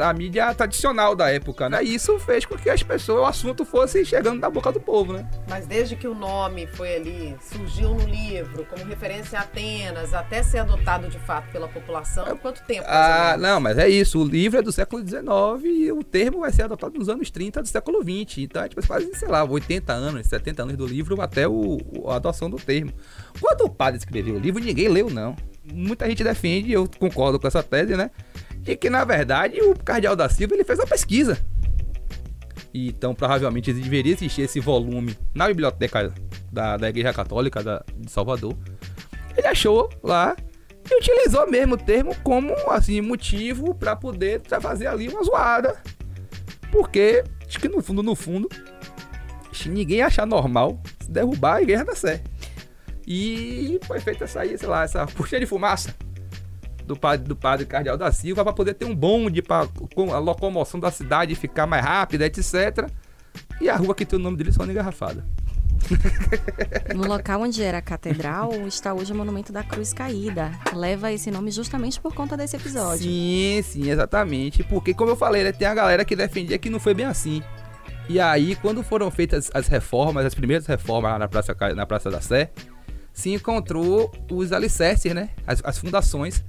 A 0.00 0.12
mídia 0.12 0.54
tradicional 0.54 1.14
da 1.14 1.30
época, 1.30 1.68
né? 1.68 1.82
E 1.82 1.94
isso 1.94 2.18
fez 2.18 2.44
com 2.44 2.56
que 2.56 2.70
as 2.70 2.82
pessoas, 2.82 3.20
o 3.20 3.24
assunto 3.24 3.64
fosse 3.64 4.04
chegando 4.04 4.40
na 4.40 4.50
boca 4.50 4.72
do 4.72 4.80
povo, 4.80 5.12
né? 5.12 5.28
Mas 5.48 5.66
desde 5.66 5.96
que 5.96 6.06
o 6.06 6.14
nome 6.14 6.66
foi 6.66 6.96
ali, 6.96 7.36
surgiu 7.40 7.94
no 7.94 8.04
livro, 8.04 8.66
como 8.66 8.84
referência 8.84 9.38
a 9.38 9.42
Atenas, 9.42 10.14
até 10.14 10.42
ser 10.42 10.58
adotado 10.58 11.08
de 11.08 11.18
fato 11.18 11.50
pela 11.50 11.68
população, 11.68 12.36
quanto 12.36 12.62
tempo? 12.64 12.84
Ah, 12.86 13.36
não, 13.38 13.60
mas 13.60 13.78
é 13.78 13.88
isso. 13.88 14.20
O 14.20 14.24
livro 14.24 14.58
é 14.58 14.62
do 14.62 14.72
século 14.72 15.06
XIX 15.06 15.22
e 15.64 15.92
o 15.92 16.02
termo 16.02 16.40
vai 16.40 16.52
ser 16.52 16.62
adotado 16.62 16.98
nos 16.98 17.08
anos 17.08 17.30
30 17.30 17.62
do 17.62 17.68
século 17.68 18.02
XX. 18.02 18.38
Então 18.38 18.62
é 18.62 18.68
tipo, 18.68 18.86
quase, 18.86 19.12
sei 19.14 19.28
lá, 19.28 19.44
80 19.44 19.92
anos, 19.92 20.26
70 20.26 20.62
anos 20.62 20.76
do 20.76 20.86
livro 20.86 21.20
até 21.20 21.46
o, 21.48 21.78
a 22.08 22.16
adoção 22.16 22.48
do 22.48 22.56
termo. 22.56 22.92
Quando 23.40 23.62
o 23.62 23.70
padre 23.70 23.98
escreveu 23.98 24.34
o 24.34 24.38
livro, 24.38 24.62
ninguém 24.62 24.88
leu, 24.88 25.10
não. 25.10 25.36
Muita 25.64 26.08
gente 26.08 26.24
defende, 26.24 26.72
eu 26.72 26.88
concordo 26.98 27.38
com 27.38 27.46
essa 27.46 27.62
tese, 27.62 27.94
né? 27.94 28.10
De 28.60 28.76
que, 28.76 28.90
na 28.90 29.04
verdade, 29.04 29.60
o 29.62 29.74
cardeal 29.74 30.14
da 30.14 30.28
Silva 30.28 30.54
ele 30.54 30.64
fez 30.64 30.78
uma 30.78 30.86
pesquisa. 30.86 31.38
E, 32.74 32.88
então, 32.88 33.14
provavelmente, 33.14 33.72
deveria 33.72 34.12
existir 34.12 34.42
esse 34.42 34.60
volume 34.60 35.16
na 35.34 35.46
biblioteca 35.46 36.12
da, 36.52 36.76
da 36.76 36.88
Igreja 36.88 37.12
Católica 37.14 37.62
da- 37.62 37.82
de 37.96 38.10
Salvador. 38.10 38.54
Ele 39.36 39.46
achou 39.46 39.88
lá 40.02 40.36
e 40.90 40.94
utilizou 40.98 41.48
mesmo 41.50 41.74
o 41.74 41.78
termo 41.78 42.14
como 42.22 42.52
assim 42.70 43.00
motivo 43.00 43.74
para 43.74 43.96
poder 43.96 44.42
fazer 44.60 44.86
ali 44.86 45.08
uma 45.08 45.22
zoada. 45.22 45.80
Porque 46.70 47.24
acho 47.46 47.58
que 47.58 47.68
no 47.68 47.80
fundo, 47.80 48.02
no 48.02 48.14
fundo, 48.14 48.48
ninguém 49.66 50.02
achar 50.02 50.26
normal 50.26 50.80
derrubar 51.08 51.56
a 51.56 51.62
igreja 51.62 51.84
da 51.84 51.94
Sé. 51.94 52.22
E 53.06 53.80
foi 53.86 54.00
feita 54.00 54.24
essa 54.24 54.44
sei 54.44 54.68
lá, 54.68 54.82
essa 54.84 55.06
puxa 55.06 55.40
de 55.40 55.46
fumaça 55.46 55.94
do 56.88 56.96
padre, 56.96 57.28
do 57.28 57.36
padre 57.36 57.66
Cardeal 57.66 57.96
da 57.96 58.10
Silva 58.10 58.42
para 58.42 58.52
poder 58.52 58.74
ter 58.74 58.86
um 58.86 58.94
bonde 58.94 59.42
para 59.42 59.68
a 60.12 60.18
locomoção 60.18 60.80
da 60.80 60.90
cidade 60.90 61.34
ficar 61.34 61.66
mais 61.66 61.84
rápida, 61.84 62.26
etc. 62.26 62.88
E 63.60 63.68
a 63.68 63.76
rua 63.76 63.94
que 63.94 64.04
tem 64.04 64.18
o 64.18 64.22
nome 64.22 64.36
dele 64.36 64.50
só 64.50 64.64
engarrafada. 64.64 65.24
No 66.94 67.06
local 67.06 67.42
onde 67.42 67.62
era 67.62 67.78
a 67.78 67.82
catedral 67.82 68.50
está 68.66 68.92
hoje 68.92 69.12
o 69.12 69.16
Monumento 69.16 69.52
da 69.52 69.62
Cruz 69.62 69.92
Caída. 69.92 70.50
Leva 70.72 71.12
esse 71.12 71.30
nome 71.30 71.50
justamente 71.50 72.00
por 72.00 72.12
conta 72.12 72.36
desse 72.36 72.56
episódio. 72.56 73.04
Sim, 73.04 73.60
sim, 73.62 73.90
exatamente. 73.90 74.64
Porque, 74.64 74.92
como 74.92 75.10
eu 75.10 75.16
falei, 75.16 75.44
né, 75.44 75.52
tem 75.52 75.68
a 75.68 75.74
galera 75.74 76.04
que 76.04 76.16
defendia 76.16 76.58
que 76.58 76.68
não 76.68 76.80
foi 76.80 76.94
bem 76.94 77.06
assim. 77.06 77.42
E 78.08 78.18
aí, 78.18 78.56
quando 78.56 78.82
foram 78.82 79.10
feitas 79.10 79.50
as 79.54 79.68
reformas, 79.68 80.26
as 80.26 80.34
primeiras 80.34 80.66
reformas 80.66 81.12
lá 81.12 81.18
na 81.18 81.28
Praça, 81.28 81.54
na 81.76 81.86
Praça 81.86 82.10
da 82.10 82.20
Sé, 82.20 82.50
se 83.12 83.30
encontrou 83.30 84.10
os 84.30 84.52
alicerces, 84.52 85.12
né? 85.14 85.30
As, 85.46 85.60
as 85.64 85.78
fundações 85.78 86.44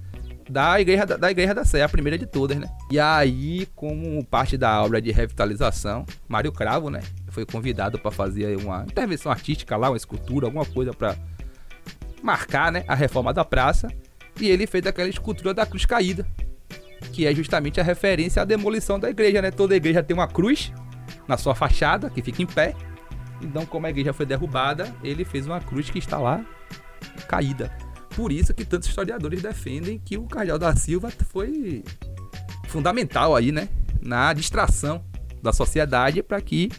da 0.50 0.82
igreja 0.82 1.06
da, 1.06 1.16
da 1.16 1.32
igreja 1.32 1.54
da 1.54 1.64
Sé, 1.64 1.84
a 1.84 1.88
primeira 1.90 2.18
de 2.18 2.26
todas, 2.26 2.58
né? 2.58 2.68
E 2.92 3.00
aí, 3.00 3.68
como 3.76 4.24
parte 4.26 4.58
da 4.58 4.84
obra 4.84 5.00
de 5.02 5.12
revitalização, 5.12 6.06
Mário 6.28 6.52
Cravo, 6.52 6.90
né? 6.90 7.02
Foi 7.30 7.46
convidado 7.46 8.00
para 8.00 8.10
fazer 8.10 8.58
uma 8.58 8.84
intervenção 8.84 9.32
artística 9.32 9.78
lá, 9.78 9.90
uma 9.90 9.98
escultura, 9.98 10.48
alguma 10.48 10.66
coisa 10.66 10.92
para 10.92 11.16
marcar, 12.24 12.72
né? 12.72 12.84
A 12.88 12.96
reforma 12.96 13.32
da 13.32 13.46
praça. 13.46 13.88
E 14.42 14.50
ele 14.50 14.66
fez 14.66 14.86
aquela 14.88 15.08
escultura 15.08 15.54
da 15.54 15.66
cruz 15.66 15.86
caída, 15.86 16.26
que 17.14 17.28
é 17.28 17.36
justamente 17.36 17.80
a 17.80 17.84
referência 17.84 18.42
à 18.42 18.46
demolição 18.46 19.00
da 19.00 19.10
igreja, 19.10 19.42
né? 19.42 19.52
Toda 19.52 19.76
igreja 19.76 20.02
tem 20.02 20.16
uma 20.16 20.28
cruz 20.28 20.74
na 21.28 21.38
sua 21.38 21.54
fachada, 21.54 22.10
que 22.10 22.24
fica 22.24 22.42
em 22.42 22.48
pé. 22.48 22.74
Então, 23.42 23.66
como 23.66 23.86
a 23.86 23.90
igreja 23.90 24.14
foi 24.14 24.26
derrubada, 24.26 24.94
ele 25.04 25.24
fez 25.24 25.46
uma 25.46 25.62
cruz 25.62 25.90
que 25.90 26.00
está 26.00 26.18
lá 26.18 26.44
caída. 27.28 27.72
Por 28.20 28.34
isso 28.34 28.54
que 28.54 28.66
tantos 28.66 28.90
historiadores 28.90 29.42
defendem 29.42 29.98
que 29.98 30.18
o 30.18 30.24
Cardeal 30.24 30.60
da 30.60 30.76
Silva 30.76 31.10
foi 31.30 31.86
fundamental 32.68 33.34
aí, 33.34 33.50
né? 33.50 33.70
Na 34.02 34.34
distração 34.34 35.02
da 35.42 35.54
sociedade 35.54 36.22
para 36.22 36.42
que 36.42 36.70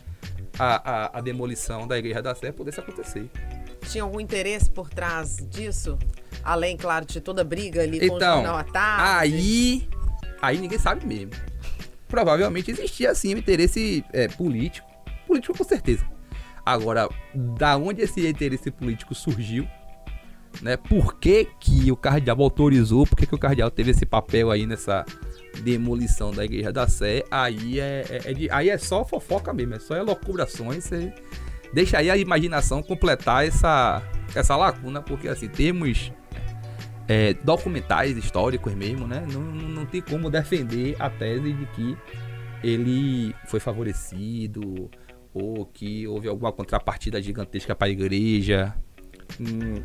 a, 0.59 1.07
a, 1.07 1.19
a 1.19 1.21
demolição 1.23 1.89
da 1.89 1.99
igreja 1.99 2.21
da 2.21 2.35
Sé 2.35 2.53
pudesse 2.53 2.79
acontecer. 2.79 3.31
Tinha 3.89 4.05
algum 4.05 4.21
interesse 4.21 4.69
por 4.69 4.91
trás 4.91 5.39
disso? 5.49 5.99
Além, 6.45 6.77
claro, 6.77 7.07
de 7.07 7.23
toda 7.23 7.41
a 7.41 7.45
briga 7.45 7.81
ali 7.85 8.07
com 8.07 8.13
o 8.13 8.17
Então, 8.19 8.35
jornal 8.35 8.59
à 8.59 8.65
tarde. 8.65 9.35
Aí, 9.35 9.89
aí 10.43 10.59
ninguém 10.59 10.79
sabe 10.79 11.07
mesmo. 11.07 11.33
Provavelmente 12.07 12.71
existia 12.71 13.15
sim 13.15 13.35
um 13.35 13.39
interesse 13.39 14.05
é, 14.13 14.29
político. 14.29 14.87
Político 15.27 15.57
com 15.57 15.65
certeza. 15.65 16.05
Agora, 16.67 17.09
da 17.35 17.79
onde 17.79 18.03
esse 18.03 18.29
interesse 18.29 18.71
político 18.71 19.15
surgiu, 19.15 19.67
né? 20.63 20.77
Por 20.77 21.15
que, 21.17 21.47
que 21.59 21.91
o 21.91 21.97
cardeal 21.97 22.41
autorizou, 22.43 23.07
por 23.07 23.17
que, 23.17 23.27
que 23.27 23.35
o 23.35 23.39
cardeal 23.39 23.71
teve 23.71 23.91
esse 23.93 24.05
papel 24.07 24.51
aí 24.51 24.67
nessa 24.67 25.05
demolição 25.63 26.31
da 26.31 26.45
igreja 26.45 26.73
da 26.73 26.87
Sé, 26.87 27.25
aí 27.31 27.81
é, 27.81 28.05
é- 28.09 28.31
é 28.31 28.35
de- 28.35 28.51
aí 28.51 28.69
é 28.71 28.79
só 28.79 29.05
fofoca 29.05 29.53
mesmo, 29.53 29.75
é 29.75 29.79
só 29.79 29.95
você 30.05 31.13
deixa 31.73 31.99
aí 31.99 32.11
a 32.11 32.17
imaginação 32.17 32.83
completar 32.83 33.47
essa, 33.47 34.03
essa 34.35 34.57
lacuna, 34.57 35.03
porque 35.03 35.29
assim, 35.29 35.49
temos 35.49 36.13
é, 37.09 37.35
documentais 37.35 38.17
históricos 38.17 38.73
mesmo, 38.75 39.07
né? 39.07 39.27
Não, 39.33 39.41
não 39.41 39.69
não 39.69 39.87
tem 39.87 40.01
como 40.01 40.31
defender 40.31 40.95
a 40.99 41.11
tese 41.11 41.53
de 41.53 41.67
que 41.67 41.97
ele 42.63 43.35
foi 43.47 43.59
favorecido 43.59 44.89
ou 45.33 45.65
que 45.67 46.07
houve 46.07 46.29
alguma 46.29 46.53
contrapartida 46.53 47.21
gigantesca 47.21 47.75
para 47.75 47.89
a 47.89 47.91
igreja. 47.91 48.75
Hum, 49.41 49.83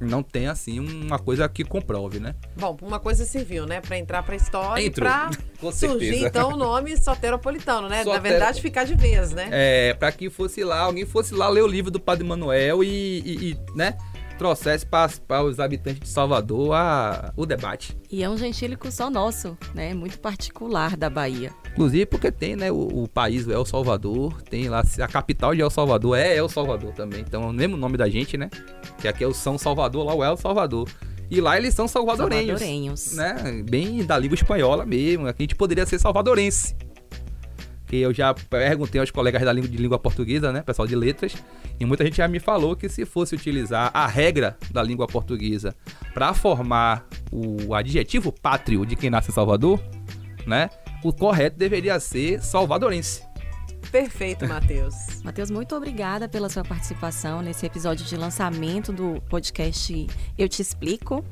não 0.00 0.22
tem 0.22 0.46
assim 0.48 0.78
uma 0.80 1.18
coisa 1.18 1.48
que 1.48 1.64
comprove, 1.64 2.18
né? 2.20 2.34
Bom, 2.56 2.76
uma 2.82 2.98
coisa 3.00 3.24
serviu, 3.24 3.66
né? 3.66 3.80
Pra 3.80 3.98
entrar 3.98 4.22
pra 4.22 4.34
história 4.36 4.82
Entrou, 4.84 5.06
e 5.06 5.10
pra 5.10 5.30
com 5.60 5.72
surgir, 5.72 6.06
certeza. 6.06 6.26
então, 6.28 6.52
o 6.52 6.56
nome 6.56 6.96
soteropolitano, 6.96 7.88
né? 7.88 7.98
Na 7.98 8.04
Sotero- 8.04 8.22
verdade, 8.22 8.60
ficar 8.60 8.84
de 8.84 8.94
vez, 8.94 9.32
né? 9.32 9.48
É, 9.50 9.94
para 9.94 10.10
que 10.12 10.28
fosse 10.30 10.62
lá, 10.64 10.80
alguém 10.80 11.06
fosse 11.06 11.34
lá 11.34 11.48
ler 11.48 11.62
o 11.62 11.66
livro 11.66 11.90
do 11.90 12.00
Padre 12.00 12.24
Manuel 12.26 12.82
e, 12.84 12.88
e- 12.88 13.50
e, 13.52 13.58
né, 13.76 13.96
trouxesse 14.38 14.84
para 14.84 15.42
os 15.44 15.60
habitantes 15.60 16.00
de 16.00 16.08
Salvador 16.08 16.72
a, 16.74 17.32
o 17.36 17.46
debate. 17.46 17.96
E 18.10 18.22
é 18.22 18.28
um 18.28 18.36
gentílico 18.36 18.90
só 18.90 19.08
nosso, 19.08 19.56
né? 19.72 19.94
Muito 19.94 20.18
particular 20.18 20.96
da 20.96 21.08
Bahia. 21.08 21.52
Inclusive 21.74 22.06
porque 22.06 22.30
tem, 22.30 22.54
né, 22.54 22.70
o, 22.70 23.02
o 23.02 23.08
país, 23.08 23.44
o 23.48 23.52
El 23.52 23.64
Salvador, 23.64 24.40
tem 24.42 24.68
lá, 24.68 24.84
a 25.00 25.08
capital 25.08 25.52
de 25.56 25.60
El 25.60 25.70
Salvador 25.70 26.16
é 26.16 26.36
El 26.36 26.48
Salvador 26.48 26.92
também, 26.92 27.20
então 27.20 27.42
é 27.42 27.46
o 27.46 27.52
mesmo 27.52 27.76
nome 27.76 27.96
da 27.96 28.08
gente, 28.08 28.36
né, 28.36 28.48
que 29.00 29.08
aqui 29.08 29.24
é 29.24 29.26
o 29.26 29.34
São 29.34 29.58
Salvador, 29.58 30.04
lá 30.04 30.14
o 30.14 30.22
El 30.22 30.36
Salvador. 30.36 30.88
E 31.28 31.40
lá 31.40 31.56
eles 31.56 31.74
são 31.74 31.88
salvadorenhos, 31.88 32.60
Salvadorenhos. 32.60 33.12
né, 33.16 33.62
bem 33.68 34.04
da 34.04 34.16
língua 34.16 34.36
espanhola 34.36 34.86
mesmo, 34.86 35.26
aqui 35.26 35.42
a 35.42 35.44
gente 35.44 35.56
poderia 35.56 35.84
ser 35.84 35.98
salvadorense. 35.98 36.76
Que 37.88 37.96
eu 37.96 38.14
já 38.14 38.32
perguntei 38.32 39.00
aos 39.00 39.10
colegas 39.10 39.42
da 39.42 39.52
língua, 39.52 39.68
de 39.68 39.76
língua 39.76 39.98
portuguesa, 39.98 40.52
né, 40.52 40.62
pessoal 40.62 40.86
de 40.86 40.94
letras, 40.94 41.34
e 41.80 41.84
muita 41.84 42.04
gente 42.04 42.18
já 42.18 42.28
me 42.28 42.38
falou 42.38 42.76
que 42.76 42.88
se 42.88 43.04
fosse 43.04 43.34
utilizar 43.34 43.90
a 43.92 44.06
regra 44.06 44.56
da 44.70 44.80
língua 44.80 45.08
portuguesa 45.08 45.74
para 46.12 46.32
formar 46.34 47.04
o 47.32 47.74
adjetivo 47.74 48.30
pátrio 48.30 48.86
de 48.86 48.94
quem 48.94 49.10
nasce 49.10 49.32
em 49.32 49.34
Salvador, 49.34 49.80
né, 50.46 50.70
o 51.04 51.12
correto 51.12 51.58
deveria 51.58 52.00
ser 52.00 52.42
salvadorense. 52.42 53.22
Perfeito, 53.92 54.48
Matheus. 54.48 54.94
Matheus, 55.22 55.50
muito 55.50 55.76
obrigada 55.76 56.26
pela 56.28 56.48
sua 56.48 56.64
participação 56.64 57.42
nesse 57.42 57.66
episódio 57.66 58.04
de 58.06 58.16
lançamento 58.16 58.90
do 58.90 59.22
podcast 59.28 60.06
Eu 60.38 60.48
Te 60.48 60.62
Explico. 60.62 61.22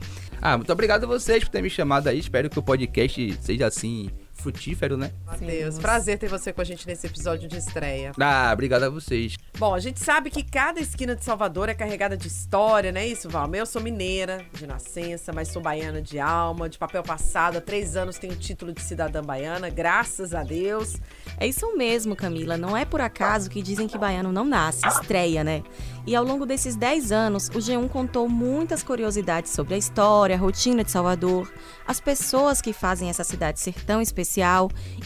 Ah, 0.40 0.58
muito 0.58 0.70
obrigado 0.70 1.04
a 1.04 1.06
vocês 1.06 1.42
por 1.42 1.50
terem 1.50 1.64
me 1.64 1.70
chamado 1.70 2.08
aí. 2.08 2.18
Espero 2.18 2.50
que 2.50 2.58
o 2.58 2.62
podcast 2.62 3.38
seja 3.40 3.66
assim 3.66 4.10
frutífero, 4.42 4.96
né? 4.96 5.12
Matheus, 5.24 5.78
prazer 5.78 6.18
ter 6.18 6.28
você 6.28 6.52
com 6.52 6.60
a 6.60 6.64
gente 6.64 6.86
nesse 6.86 7.06
episódio 7.06 7.48
de 7.48 7.56
estreia. 7.56 8.12
Ah, 8.20 8.50
obrigado 8.52 8.82
a 8.82 8.90
vocês. 8.90 9.36
Bom, 9.58 9.74
a 9.74 9.80
gente 9.80 10.00
sabe 10.00 10.30
que 10.30 10.42
cada 10.42 10.80
esquina 10.80 11.14
de 11.14 11.24
Salvador 11.24 11.68
é 11.68 11.74
carregada 11.74 12.16
de 12.16 12.26
história, 12.26 12.90
não 12.90 13.00
é 13.00 13.06
isso, 13.06 13.28
Val? 13.28 13.52
Eu 13.54 13.66
sou 13.66 13.80
mineira 13.80 14.44
de 14.54 14.66
nascença, 14.66 15.32
mas 15.32 15.48
sou 15.48 15.62
baiana 15.62 16.02
de 16.02 16.18
alma, 16.18 16.68
de 16.68 16.78
papel 16.78 17.02
passado. 17.02 17.58
Há 17.58 17.60
três 17.60 17.96
anos 17.96 18.18
tenho 18.18 18.32
o 18.32 18.36
título 18.36 18.72
de 18.72 18.82
cidadã 18.82 19.22
baiana, 19.22 19.70
graças 19.70 20.34
a 20.34 20.42
Deus. 20.42 20.96
É 21.38 21.46
isso 21.46 21.76
mesmo, 21.76 22.16
Camila. 22.16 22.56
Não 22.56 22.76
é 22.76 22.84
por 22.84 23.00
acaso 23.00 23.48
que 23.48 23.62
dizem 23.62 23.86
que 23.86 23.98
baiano 23.98 24.32
não 24.32 24.44
nasce, 24.44 24.86
estreia, 24.86 25.44
né? 25.44 25.62
E 26.06 26.16
ao 26.16 26.24
longo 26.24 26.44
desses 26.44 26.74
10 26.74 27.12
anos, 27.12 27.48
o 27.48 27.58
G1 27.58 27.88
contou 27.88 28.28
muitas 28.28 28.82
curiosidades 28.82 29.52
sobre 29.52 29.74
a 29.74 29.78
história, 29.78 30.34
a 30.34 30.38
rotina 30.38 30.82
de 30.82 30.90
Salvador, 30.90 31.52
as 31.86 32.00
pessoas 32.00 32.60
que 32.60 32.72
fazem 32.72 33.08
essa 33.08 33.22
cidade 33.22 33.60
ser 33.60 33.74
tão 33.84 34.00
especial 34.00 34.31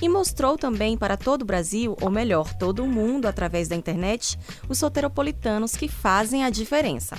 e 0.00 0.08
mostrou 0.08 0.56
também 0.56 0.96
para 0.96 1.16
todo 1.16 1.42
o 1.42 1.44
Brasil, 1.44 1.96
ou 2.00 2.10
melhor, 2.10 2.52
todo 2.54 2.84
o 2.84 2.88
mundo 2.88 3.26
através 3.26 3.68
da 3.68 3.76
internet, 3.76 4.38
os 4.68 4.78
soteropolitanos 4.78 5.76
que 5.76 5.88
fazem 5.88 6.44
a 6.44 6.50
diferença. 6.50 7.16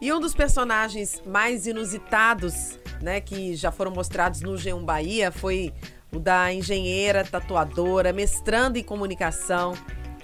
E 0.00 0.12
um 0.12 0.20
dos 0.20 0.34
personagens 0.34 1.20
mais 1.26 1.66
inusitados, 1.66 2.78
né, 3.02 3.20
que 3.20 3.54
já 3.54 3.72
foram 3.72 3.90
mostrados 3.90 4.40
no 4.40 4.52
G1 4.52 4.84
Bahia 4.84 5.32
foi 5.32 5.72
o 6.12 6.18
da 6.18 6.52
engenheira, 6.52 7.24
tatuadora, 7.24 8.12
mestrando 8.12 8.78
em 8.78 8.82
comunicação, 8.82 9.74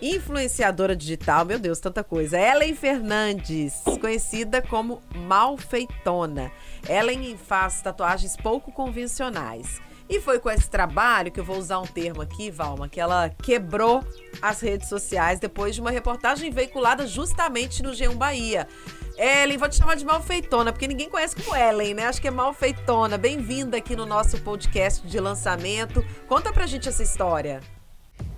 influenciadora 0.00 0.94
digital, 0.94 1.44
meu 1.44 1.58
Deus, 1.58 1.80
tanta 1.80 2.04
coisa. 2.04 2.38
Ellen 2.38 2.74
Fernandes, 2.74 3.74
conhecida 4.00 4.62
como 4.62 5.00
Malfeitona. 5.14 6.52
Ellen 6.88 7.36
faz 7.36 7.80
tatuagens 7.80 8.36
pouco 8.36 8.70
convencionais. 8.70 9.80
E 10.08 10.20
foi 10.20 10.38
com 10.38 10.50
esse 10.50 10.68
trabalho 10.68 11.32
que 11.32 11.40
eu 11.40 11.44
vou 11.44 11.56
usar 11.56 11.78
um 11.78 11.86
termo 11.86 12.20
aqui, 12.20 12.50
Valma, 12.50 12.88
que 12.88 13.00
ela 13.00 13.30
quebrou 13.30 14.04
as 14.42 14.60
redes 14.60 14.88
sociais 14.88 15.40
depois 15.40 15.74
de 15.74 15.80
uma 15.80 15.90
reportagem 15.90 16.50
veiculada 16.50 17.06
justamente 17.06 17.82
no 17.82 17.90
G1 17.90 18.14
Bahia. 18.14 18.68
Ellen, 19.16 19.56
vou 19.56 19.68
te 19.68 19.76
chamar 19.76 19.96
de 19.96 20.04
malfeitona, 20.04 20.72
porque 20.72 20.88
ninguém 20.88 21.08
conhece 21.08 21.36
como 21.36 21.56
Ellen, 21.56 21.94
né? 21.94 22.06
Acho 22.06 22.20
que 22.20 22.28
é 22.28 22.30
malfeitona. 22.30 23.16
Bem-vinda 23.16 23.78
aqui 23.78 23.96
no 23.96 24.04
nosso 24.04 24.38
podcast 24.42 25.06
de 25.06 25.18
lançamento. 25.20 26.04
Conta 26.28 26.52
pra 26.52 26.66
gente 26.66 26.88
essa 26.88 27.02
história. 27.02 27.60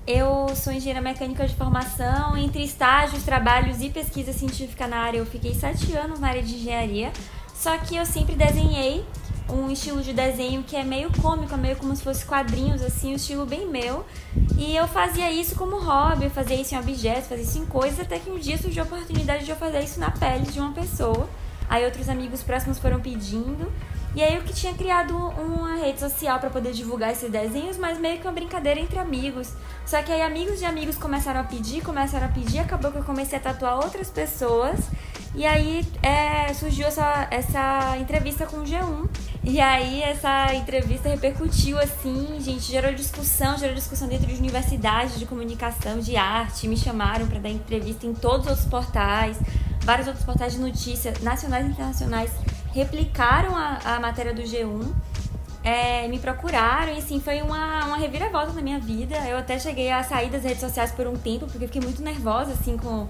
Eu 0.06 0.54
sou 0.54 0.72
engenheira 0.72 1.00
mecânica 1.00 1.48
de 1.48 1.54
formação. 1.56 2.36
Entre 2.36 2.62
estágios, 2.62 3.24
trabalhos 3.24 3.80
e 3.80 3.90
pesquisa 3.90 4.32
científica 4.32 4.86
na 4.86 4.98
área, 4.98 5.18
eu 5.18 5.26
fiquei 5.26 5.52
sete 5.52 5.96
anos 5.96 6.20
na 6.20 6.28
área 6.28 6.42
de 6.42 6.54
engenharia. 6.54 7.10
Só 7.52 7.76
que 7.78 7.96
eu 7.96 8.06
sempre 8.06 8.36
desenhei 8.36 9.04
um 9.48 9.70
estilo 9.70 10.02
de 10.02 10.12
desenho 10.12 10.62
que 10.62 10.76
é 10.76 10.82
meio 10.82 11.10
cômico, 11.20 11.56
meio 11.56 11.76
como 11.76 11.94
se 11.94 12.02
fosse 12.02 12.24
quadrinhos, 12.24 12.82
assim, 12.82 13.12
um 13.12 13.16
estilo 13.16 13.46
bem 13.46 13.66
meu. 13.66 14.04
E 14.58 14.74
eu 14.74 14.86
fazia 14.88 15.30
isso 15.30 15.54
como 15.54 15.78
hobby, 15.78 16.24
eu 16.24 16.30
fazia 16.30 16.60
isso 16.60 16.74
em 16.74 16.78
objetos, 16.78 17.28
fazia 17.28 17.44
isso 17.44 17.58
em 17.58 17.66
coisas, 17.66 18.00
até 18.00 18.18
que 18.18 18.30
um 18.30 18.38
dia 18.38 18.58
surgiu 18.58 18.82
a 18.82 18.86
oportunidade 18.86 19.44
de 19.44 19.50
eu 19.50 19.56
fazer 19.56 19.80
isso 19.82 20.00
na 20.00 20.10
pele 20.10 20.46
de 20.46 20.58
uma 20.58 20.72
pessoa. 20.72 21.28
Aí 21.68 21.84
outros 21.84 22.08
amigos 22.08 22.42
próximos 22.42 22.78
foram 22.78 23.00
pedindo. 23.00 23.72
E 24.14 24.22
aí 24.22 24.34
eu 24.34 24.42
que 24.42 24.54
tinha 24.54 24.72
criado 24.72 25.14
uma 25.14 25.76
rede 25.76 26.00
social 26.00 26.38
para 26.38 26.48
poder 26.48 26.72
divulgar 26.72 27.12
esses 27.12 27.30
desenhos, 27.30 27.76
mas 27.76 27.98
meio 27.98 28.18
que 28.18 28.26
uma 28.26 28.32
brincadeira 28.32 28.80
entre 28.80 28.98
amigos. 28.98 29.52
Só 29.84 30.02
que 30.02 30.10
aí 30.10 30.22
amigos 30.22 30.58
de 30.58 30.64
amigos 30.64 30.96
começaram 30.96 31.40
a 31.40 31.44
pedir, 31.44 31.82
começaram 31.82 32.24
a 32.24 32.30
pedir, 32.30 32.60
acabou 32.60 32.90
que 32.90 32.98
eu 32.98 33.04
comecei 33.04 33.36
a 33.36 33.40
tatuar 33.42 33.76
outras 33.76 34.08
pessoas. 34.08 34.80
E 35.34 35.44
aí 35.44 35.86
é, 36.02 36.50
surgiu 36.54 36.86
essa, 36.86 37.28
essa 37.30 37.98
entrevista 37.98 38.46
com 38.46 38.58
o 38.58 38.64
G1. 38.64 39.06
E 39.48 39.60
aí 39.60 40.02
essa 40.02 40.52
entrevista 40.54 41.08
repercutiu 41.08 41.78
assim, 41.78 42.36
gente, 42.40 42.62
gerou 42.62 42.92
discussão, 42.92 43.56
gerou 43.56 43.76
discussão 43.76 44.08
dentro 44.08 44.26
de 44.26 44.34
universidades 44.34 45.20
de 45.20 45.24
comunicação, 45.24 46.00
de 46.00 46.16
arte, 46.16 46.66
me 46.66 46.76
chamaram 46.76 47.28
para 47.28 47.38
dar 47.38 47.48
entrevista 47.48 48.08
em 48.08 48.12
todos 48.12 48.46
os 48.46 48.50
outros 48.50 48.66
portais, 48.66 49.38
vários 49.82 50.08
outros 50.08 50.26
portais 50.26 50.54
de 50.54 50.58
notícias 50.58 51.20
nacionais 51.20 51.64
e 51.64 51.70
internacionais 51.70 52.32
replicaram 52.72 53.54
a, 53.54 53.78
a 53.84 54.00
matéria 54.00 54.34
do 54.34 54.42
G1. 54.42 54.92
É, 55.62 56.08
me 56.08 56.18
procuraram 56.18 56.92
e 56.94 56.98
assim, 56.98 57.20
foi 57.20 57.40
uma, 57.40 57.84
uma 57.86 57.96
reviravolta 57.96 58.52
na 58.52 58.60
minha 58.60 58.80
vida. 58.80 59.16
Eu 59.28 59.38
até 59.38 59.60
cheguei 59.60 59.92
a 59.92 60.02
sair 60.02 60.28
das 60.28 60.42
redes 60.42 60.60
sociais 60.60 60.90
por 60.90 61.06
um 61.06 61.16
tempo, 61.16 61.46
porque 61.46 61.66
fiquei 61.66 61.80
muito 61.80 62.02
nervosa 62.02 62.52
assim 62.52 62.76
com 62.76 63.06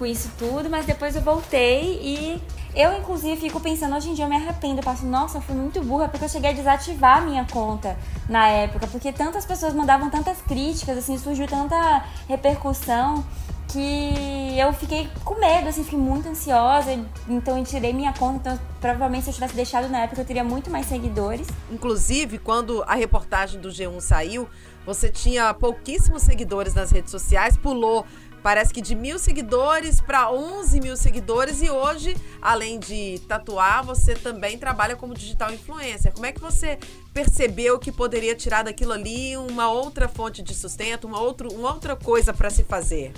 com 0.00 0.06
isso 0.06 0.30
tudo, 0.38 0.70
mas 0.70 0.86
depois 0.86 1.14
eu 1.14 1.20
voltei 1.20 2.00
e 2.02 2.42
eu, 2.74 2.96
inclusive, 2.96 3.38
fico 3.38 3.60
pensando, 3.60 3.94
hoje 3.94 4.08
em 4.08 4.14
dia 4.14 4.24
eu 4.24 4.30
me 4.30 4.36
arrependo, 4.36 4.78
eu 4.78 4.82
passo, 4.82 5.04
nossa, 5.04 5.36
eu 5.36 5.42
fui 5.42 5.54
muito 5.54 5.82
burra 5.82 6.08
porque 6.08 6.24
eu 6.24 6.28
cheguei 6.28 6.50
a 6.50 6.52
desativar 6.54 7.18
a 7.18 7.20
minha 7.20 7.44
conta 7.44 7.98
na 8.26 8.48
época, 8.48 8.86
porque 8.86 9.12
tantas 9.12 9.44
pessoas 9.44 9.74
mandavam 9.74 10.08
tantas 10.08 10.40
críticas, 10.40 10.96
assim, 10.96 11.18
surgiu 11.18 11.46
tanta 11.46 12.06
repercussão 12.26 13.22
que 13.68 14.58
eu 14.58 14.72
fiquei 14.72 15.08
com 15.22 15.38
medo, 15.38 15.68
assim, 15.68 15.84
fiquei 15.84 15.98
muito 15.98 16.28
ansiosa, 16.28 16.92
então 17.28 17.58
eu 17.58 17.64
tirei 17.64 17.92
minha 17.92 18.14
conta, 18.14 18.54
então 18.54 18.58
provavelmente 18.80 19.24
se 19.24 19.30
eu 19.30 19.34
tivesse 19.34 19.54
deixado 19.54 19.86
na 19.88 20.00
época 20.00 20.22
eu 20.22 20.24
teria 20.24 20.42
muito 20.42 20.70
mais 20.70 20.86
seguidores. 20.86 21.46
Inclusive, 21.70 22.38
quando 22.38 22.82
a 22.84 22.94
reportagem 22.94 23.60
do 23.60 23.68
G1 23.68 24.00
saiu, 24.00 24.48
você 24.86 25.10
tinha 25.10 25.52
pouquíssimos 25.52 26.22
seguidores 26.22 26.74
nas 26.74 26.90
redes 26.90 27.10
sociais, 27.10 27.56
pulou 27.56 28.06
Parece 28.42 28.72
que 28.72 28.80
de 28.80 28.94
mil 28.94 29.18
seguidores 29.18 30.00
para 30.00 30.30
11 30.30 30.80
mil 30.80 30.96
seguidores 30.96 31.60
e 31.60 31.70
hoje, 31.70 32.16
além 32.40 32.78
de 32.78 33.20
tatuar, 33.28 33.84
você 33.84 34.14
também 34.14 34.56
trabalha 34.58 34.96
como 34.96 35.14
digital 35.14 35.52
influencer. 35.52 36.12
Como 36.12 36.24
é 36.24 36.32
que 36.32 36.40
você 36.40 36.78
percebeu 37.12 37.78
que 37.78 37.92
poderia 37.92 38.34
tirar 38.34 38.62
daquilo 38.62 38.92
ali 38.92 39.36
uma 39.36 39.70
outra 39.70 40.08
fonte 40.08 40.42
de 40.42 40.54
sustento, 40.54 41.06
uma, 41.06 41.20
outro, 41.20 41.52
uma 41.52 41.72
outra 41.72 41.94
coisa 41.94 42.32
para 42.32 42.48
se 42.48 42.64
fazer? 42.64 43.12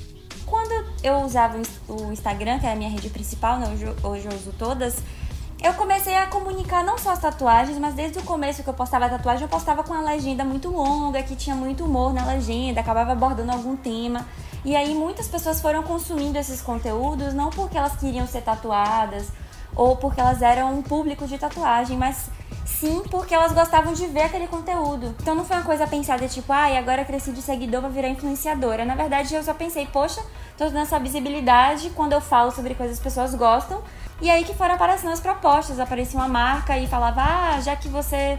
Quando 0.45 0.73
eu 1.03 1.15
usava 1.21 1.61
o 1.89 2.13
Instagram, 2.13 2.59
que 2.59 2.67
é 2.67 2.73
a 2.73 2.77
minha 2.77 2.91
rede 2.91 3.09
principal, 3.09 3.59
né, 3.59 3.69
hoje, 3.73 3.87
hoje 4.03 4.27
eu 4.27 4.37
uso 4.37 4.53
todas, 4.59 4.97
eu 5.63 5.73
comecei 5.75 6.17
a 6.17 6.27
comunicar 6.27 6.83
não 6.83 6.99
só 6.99 7.11
as 7.11 7.21
tatuagens, 7.21 7.79
mas 7.79 7.95
desde 7.95 8.19
o 8.19 8.23
começo 8.23 8.65
que 8.65 8.69
eu 8.69 8.75
postava 8.75 9.07
a 9.07 9.09
tatuagem, 9.09 9.43
eu 9.43 9.49
postava 9.49 9.85
com 9.85 9.93
uma 9.93 10.03
legenda 10.03 10.45
muito 10.45 10.69
longa, 10.69 11.23
que 11.23 11.37
tinha 11.37 11.55
muito 11.55 11.85
humor 11.85 12.13
na 12.13 12.27
legenda, 12.27 12.81
acabava 12.81 13.13
abordando 13.13 13.53
algum 13.53 13.77
tema. 13.77 14.27
E 14.65 14.77
aí 14.77 14.95
muitas 14.95 15.27
pessoas 15.27 15.61
foram 15.61 15.83
consumindo 15.83 16.39
esses 16.39 16.61
conteúdos 16.61 17.35
não 17.35 17.51
porque 17.51 17.77
elas 17.77 17.97
queriam 17.97 18.27
ser 18.27 18.43
tatuadas 18.43 19.29
ou 19.75 19.97
porque 19.97 20.21
elas 20.21 20.43
eram 20.43 20.79
um 20.79 20.83
público 20.83 21.27
de 21.27 21.39
tatuagem, 21.39 21.97
mas 21.97 22.31
sim 22.65 23.03
porque 23.11 23.35
elas 23.35 23.53
gostavam 23.53 23.93
de 23.93 24.07
ver 24.07 24.23
aquele 24.23 24.47
conteúdo. 24.47 25.15
Então 25.21 25.35
não 25.35 25.45
foi 25.45 25.57
uma 25.57 25.65
coisa 25.65 25.87
pensada 25.87 26.29
tipo, 26.29 26.53
ai, 26.53 26.77
ah, 26.77 26.81
agora 26.81 27.05
cresci 27.05 27.33
de 27.33 27.43
seguidor, 27.43 27.81
vou 27.81 27.91
virar 27.91 28.09
influenciadora. 28.09 28.85
Na 28.85 28.95
verdade, 28.95 29.35
eu 29.35 29.43
só 29.43 29.55
pensei, 29.55 29.87
poxa, 29.87 30.23
tô 30.57 30.65
dando 30.65 30.79
essa 30.79 30.99
visibilidade, 30.99 31.91
quando 31.91 32.13
eu 32.13 32.21
falo 32.21 32.51
sobre 32.51 32.75
coisas 32.75 32.99
as 32.99 33.03
pessoas 33.03 33.35
gostam. 33.35 33.83
E 34.21 34.31
aí 34.31 34.45
que 34.45 34.55
foram 34.55 34.75
aparecendo 34.75 35.13
as 35.13 35.21
propostas, 35.21 35.81
aparecia 35.81 36.19
uma 36.19 36.29
marca 36.29 36.79
e 36.79 36.87
falava, 36.87 37.23
ah, 37.23 37.61
já 37.61 37.75
que 37.75 37.89
você 37.89 38.39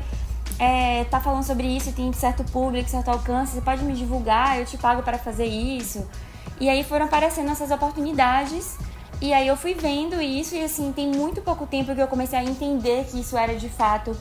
é, 0.60 1.04
tá 1.06 1.20
falando 1.20 1.44
sobre 1.44 1.68
isso 1.68 1.92
tem 1.94 2.12
certo 2.14 2.44
público, 2.46 2.90
certo 2.90 3.10
alcance, 3.10 3.54
você 3.54 3.62
pode 3.62 3.84
me 3.84 3.94
divulgar, 3.94 4.60
eu 4.60 4.66
te 4.66 4.78
pago 4.78 5.04
para 5.04 5.18
fazer 5.18 5.46
isso. 5.46 6.08
E 6.60 6.70
aí 6.70 6.84
foram 6.84 7.06
aparecendo 7.06 7.52
essas 7.52 7.72
oportunidades. 7.72 8.78
E 9.22 9.34
aí 9.34 9.48
eu 9.48 9.56
fui 9.56 9.74
vendo 9.74 10.22
isso 10.22 10.56
e 10.56 10.64
assim, 10.64 10.92
tem 10.92 11.08
muito 11.08 11.42
pouco 11.42 11.66
tempo 11.66 11.96
que 11.96 12.02
eu 12.02 12.08
comecei 12.08 12.38
a 12.38 12.44
entender 12.44 13.06
que 13.06 13.20
isso 13.20 13.38
era 13.38 13.56
de 13.56 13.70
fato 13.70 14.16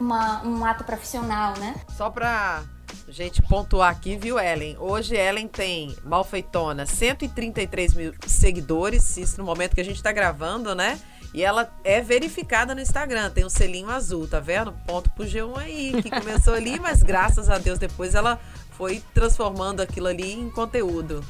uma, 0.00 0.42
um 0.42 0.64
ato 0.64 0.84
profissional, 0.84 1.54
né? 1.58 1.74
Só 1.96 2.08
pra 2.08 2.62
gente 3.08 3.42
pontuar 3.42 3.90
aqui, 3.90 4.16
viu, 4.16 4.38
Ellen? 4.38 4.76
Hoje 4.78 5.14
Ellen 5.14 5.46
tem, 5.46 5.94
malfeitona, 6.02 6.86
133 6.86 7.94
mil 7.94 8.14
seguidores, 8.26 9.16
isso 9.16 9.38
no 9.38 9.44
momento 9.44 9.74
que 9.74 9.80
a 9.80 9.84
gente 9.84 10.02
tá 10.02 10.12
gravando, 10.12 10.74
né? 10.74 10.98
E 11.34 11.42
ela 11.42 11.72
é 11.82 12.00
verificada 12.00 12.74
no 12.74 12.80
Instagram, 12.80 13.30
tem 13.30 13.44
um 13.44 13.50
selinho 13.50 13.88
azul, 13.88 14.28
tá 14.28 14.38
vendo? 14.38 14.72
Ponto 14.86 15.08
pro 15.10 15.24
G1 15.24 15.56
aí, 15.56 16.02
que 16.02 16.10
começou 16.10 16.54
ali, 16.54 16.78
mas 16.78 17.02
graças 17.02 17.48
a 17.48 17.58
Deus 17.58 17.78
depois 17.78 18.14
ela 18.14 18.38
foi 18.72 19.02
transformando 19.14 19.80
aquilo 19.80 20.08
ali 20.08 20.32
em 20.32 20.50
conteúdo. 20.50 21.24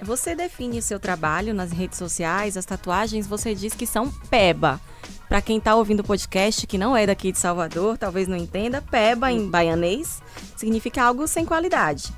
Você 0.00 0.34
define 0.34 0.80
seu 0.80 1.00
trabalho 1.00 1.52
nas 1.54 1.72
redes 1.72 1.98
sociais, 1.98 2.56
as 2.56 2.64
tatuagens, 2.64 3.26
você 3.26 3.54
diz 3.54 3.74
que 3.74 3.86
são 3.86 4.10
peba. 4.30 4.80
Para 5.28 5.42
quem 5.42 5.58
está 5.58 5.74
ouvindo 5.74 6.00
o 6.00 6.04
podcast 6.04 6.66
que 6.66 6.78
não 6.78 6.96
é 6.96 7.06
daqui 7.06 7.32
de 7.32 7.38
Salvador, 7.38 7.98
talvez 7.98 8.28
não 8.28 8.36
entenda, 8.36 8.80
peba 8.80 9.32
em 9.32 9.48
baianês 9.48 10.22
significa 10.56 11.04
algo 11.04 11.26
sem 11.26 11.44
qualidade. 11.44 12.12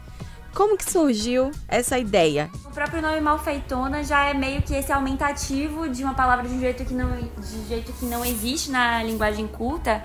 Como 0.54 0.76
que 0.76 0.90
surgiu 0.90 1.52
essa 1.68 1.98
ideia? 1.98 2.50
O 2.64 2.70
próprio 2.70 3.00
nome 3.00 3.20
malfeitona 3.20 4.02
já 4.02 4.24
é 4.26 4.34
meio 4.34 4.60
que 4.62 4.74
esse 4.74 4.92
aumentativo 4.92 5.88
de 5.88 6.02
uma 6.02 6.14
palavra 6.14 6.48
de 6.48 6.54
um 6.54 6.60
jeito 6.60 6.84
que 6.84 6.92
não, 6.92 7.10
de 7.16 7.68
jeito 7.68 7.92
que 7.92 8.04
não 8.04 8.24
existe 8.24 8.70
na 8.70 9.02
linguagem 9.02 9.46
culta. 9.46 10.02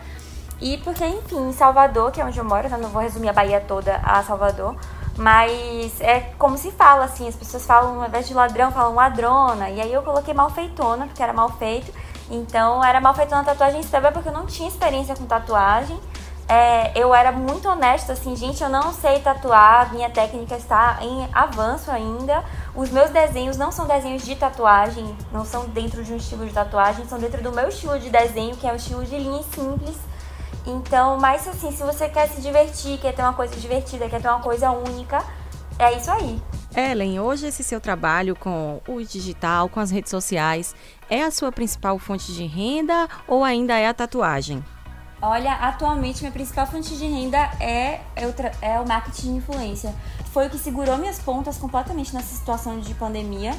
E 0.62 0.78
porque, 0.78 1.06
enfim, 1.06 1.50
em 1.50 1.54
Salvador, 1.54 2.12
que 2.12 2.22
é 2.22 2.26
onde 2.26 2.38
eu 2.38 2.46
moro, 2.46 2.68
eu 2.68 2.78
não 2.78 2.90
vou 2.90 3.02
resumir 3.02 3.28
a 3.28 3.34
Bahia 3.34 3.60
toda 3.60 3.98
a 3.98 4.24
Salvador, 4.24 4.78
mas 5.18 6.00
é 6.00 6.22
como 6.38 6.58
se 6.58 6.72
fala, 6.72 7.06
assim, 7.06 7.28
as 7.28 7.36
pessoas 7.36 7.66
falam, 7.66 8.02
ao 8.02 8.08
invés 8.08 8.28
de 8.28 8.34
ladrão, 8.34 8.72
falam 8.72 8.94
ladrona. 8.94 9.70
E 9.70 9.82
aí 9.82 9.92
eu 9.92 10.04
coloquei 10.04 10.34
malfeitona, 10.34 11.08
porque 11.08 11.22
era 11.22 11.34
mal 11.34 11.50
feito. 11.58 11.92
Então 12.30 12.84
era 12.84 13.02
malfeitona 13.02 13.44
tatuagem 13.44 13.82
estranha 13.82 14.12
porque 14.12 14.30
eu 14.30 14.34
não 14.34 14.46
tinha 14.46 14.68
experiência 14.68 15.16
com 15.16 15.26
tatuagem 15.26 16.00
é, 16.48 16.92
eu 17.00 17.14
era 17.14 17.32
muito 17.32 17.68
honesta, 17.68 18.14
assim, 18.14 18.36
gente, 18.36 18.62
eu 18.62 18.70
não 18.70 18.94
sei 18.94 19.20
tatuar, 19.20 19.92
minha 19.92 20.10
técnica 20.10 20.56
está 20.56 21.00
em 21.02 21.28
avanço 21.34 21.90
ainda. 21.90 22.44
Os 22.76 22.92
meus 22.92 23.10
desenhos 23.10 23.58
não 23.58 23.72
são 23.72 23.88
desenhos 23.88 24.24
de 24.24 24.36
tatuagem, 24.36 25.16
não 25.32 25.44
são 25.44 25.68
dentro 25.70 26.04
de 26.04 26.14
um 26.14 26.18
estilo 26.18 26.46
de 26.46 26.54
tatuagem, 26.54 27.08
são 27.08 27.18
dentro 27.18 27.42
do 27.42 27.52
meu 27.52 27.68
estilo 27.70 27.98
de 27.98 28.12
desenho, 28.12 28.56
que 28.56 28.68
é 28.68 28.72
o 28.72 28.76
estilo 28.76 29.04
de 29.04 29.18
linhas 29.18 29.46
simples. 29.48 29.98
Então, 30.68 31.18
mas 31.20 31.48
assim, 31.48 31.72
se 31.72 31.82
você 31.82 32.08
quer 32.10 32.28
se 32.28 32.42
divertir, 32.42 33.00
quer 33.00 33.14
ter 33.14 33.24
uma 33.24 33.34
coisa 33.34 33.56
divertida, 33.56 34.08
quer 34.08 34.22
ter 34.22 34.28
uma 34.28 34.42
coisa 34.42 34.70
única, 34.70 35.24
é 35.80 35.98
isso 35.98 36.12
aí. 36.12 36.40
Ellen, 36.76 37.20
hoje 37.20 37.48
esse 37.48 37.64
seu 37.64 37.80
trabalho 37.80 38.36
com 38.36 38.82
o 38.88 39.02
digital, 39.02 39.68
com 39.68 39.80
as 39.80 39.90
redes 39.90 40.12
sociais, 40.12 40.76
é 41.10 41.24
a 41.24 41.32
sua 41.32 41.52
principal 41.52 41.98
fonte 41.98 42.32
de 42.34 42.46
renda 42.46 43.08
ou 43.28 43.44
ainda 43.44 43.78
é 43.78 43.88
a 43.88 43.94
tatuagem? 43.94 44.64
Olha, 45.28 45.54
atualmente 45.54 46.20
minha 46.22 46.32
principal 46.32 46.68
fonte 46.68 46.96
de 46.96 47.04
renda 47.04 47.40
é, 47.60 48.00
é 48.62 48.80
o 48.80 48.88
marketing 48.88 49.32
de 49.32 49.38
influência. 49.38 49.92
Foi 50.32 50.46
o 50.46 50.50
que 50.52 50.58
segurou 50.60 51.00
minhas 51.00 51.18
pontas 51.18 51.58
completamente 51.58 52.14
nessa 52.14 52.36
situação 52.36 52.80
de 52.80 52.94
pandemia. 52.94 53.56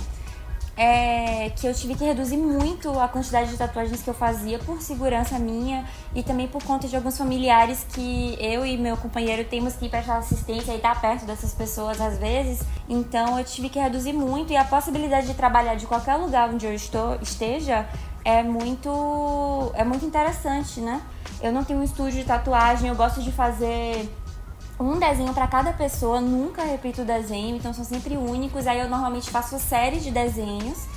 É, 0.77 1.51
que 1.57 1.67
eu 1.67 1.75
tive 1.75 1.95
que 1.95 2.05
reduzir 2.05 2.37
muito 2.37 2.97
a 3.01 3.09
quantidade 3.09 3.51
de 3.51 3.57
tatuagens 3.57 4.03
que 4.03 4.11
eu 4.11 4.15
fazia 4.15 4.59
por 4.59 4.81
segurança 4.83 5.39
minha 5.39 5.87
e 6.15 6.23
também 6.23 6.47
por 6.47 6.63
conta 6.63 6.87
de 6.87 6.95
alguns 6.95 7.17
familiares 7.17 7.85
que 7.95 8.37
eu 8.39 8.65
e 8.65 8.77
meu 8.77 8.95
companheiro 8.99 9.43
temos 9.49 9.75
que 9.75 9.87
ir 9.87 9.89
prestar 9.89 10.19
assistência 10.19 10.73
e 10.73 10.77
estar 10.77 10.95
tá 10.95 11.01
perto 11.01 11.25
dessas 11.25 11.53
pessoas 11.55 11.99
às 12.01 12.19
vezes. 12.19 12.63
Então 12.89 13.39
eu 13.39 13.45
tive 13.45 13.71
que 13.71 13.79
reduzir 13.79 14.13
muito 14.13 14.53
e 14.53 14.57
a 14.57 14.65
possibilidade 14.65 15.27
de 15.27 15.35
trabalhar 15.35 15.75
de 15.75 15.87
qualquer 15.87 16.17
lugar 16.17 16.51
onde 16.51 16.67
eu 16.67 16.75
estou, 16.75 17.19
esteja 17.23 17.89
é 18.27 18.43
muito 18.43 19.71
é 19.75 19.85
muito 19.85 20.05
interessante, 20.05 20.81
né? 20.81 21.01
Eu 21.41 21.53
não 21.53 21.63
tenho 21.63 21.79
um 21.79 21.85
estúdio 21.85 22.19
de 22.19 22.25
tatuagem, 22.25 22.89
eu 22.89 22.97
gosto 22.97 23.23
de 23.23 23.31
fazer 23.31 24.13
um 24.81 24.99
desenho 24.99 25.33
para 25.33 25.47
cada 25.47 25.73
pessoa, 25.73 26.21
nunca 26.21 26.65
repito 26.65 27.03
o 27.03 27.05
desenho, 27.05 27.57
então 27.57 27.73
são 27.73 27.85
sempre 27.85 28.17
únicos. 28.17 28.67
Aí 28.67 28.81
eu 28.81 28.89
normalmente 28.89 29.31
faço 29.31 29.57
série 29.61 30.01
de 30.01 30.11
desenhos 30.11 30.89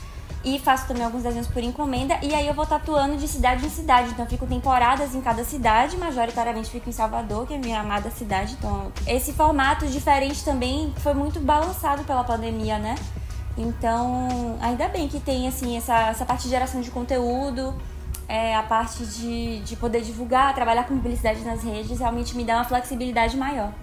e 0.44 0.58
faço 0.58 0.88
também 0.88 1.04
alguns 1.06 1.22
desenhos 1.22 1.46
por 1.48 1.62
encomenda 1.62 2.18
e 2.24 2.34
aí 2.34 2.48
eu 2.48 2.54
vou 2.56 2.66
tatuando 2.66 3.16
de 3.16 3.28
cidade 3.28 3.64
em 3.64 3.70
cidade. 3.70 4.10
Então 4.10 4.26
fico 4.26 4.48
temporadas 4.48 5.14
em 5.14 5.22
cada 5.22 5.44
cidade, 5.44 5.98
majoritariamente 5.98 6.72
fico 6.72 6.90
em 6.90 6.94
Salvador, 6.94 7.46
que 7.46 7.54
é 7.54 7.60
minha 7.60 7.80
amada 7.80 8.10
cidade. 8.10 8.56
Então 8.58 8.92
esse 9.06 9.34
formato 9.34 9.86
diferente 9.86 10.44
também 10.44 10.92
foi 10.98 11.14
muito 11.14 11.40
balançado 11.40 12.04
pela 12.06 12.24
pandemia, 12.24 12.80
né? 12.80 12.96
Então, 13.60 14.58
ainda 14.62 14.88
bem 14.88 15.10
que 15.10 15.20
tem 15.20 15.46
assim 15.46 15.76
essa, 15.76 16.08
essa 16.08 16.26
parte 16.26 16.44
de 16.44 16.50
geração 16.50 16.80
de 16.80 16.90
conteúdo, 16.90 17.76
é, 18.26 18.56
a 18.56 18.64
parte 18.64 19.06
de, 19.06 19.60
de 19.60 19.76
poder 19.76 20.02
divulgar, 20.02 20.56
trabalhar 20.56 20.86
com 20.86 20.96
publicidade 20.96 21.42
nas 21.42 21.62
redes, 21.62 22.00
realmente 22.00 22.38
me 22.38 22.46
dá 22.46 22.56
uma 22.56 22.64
flexibilidade 22.64 23.36
maior. 23.36 23.74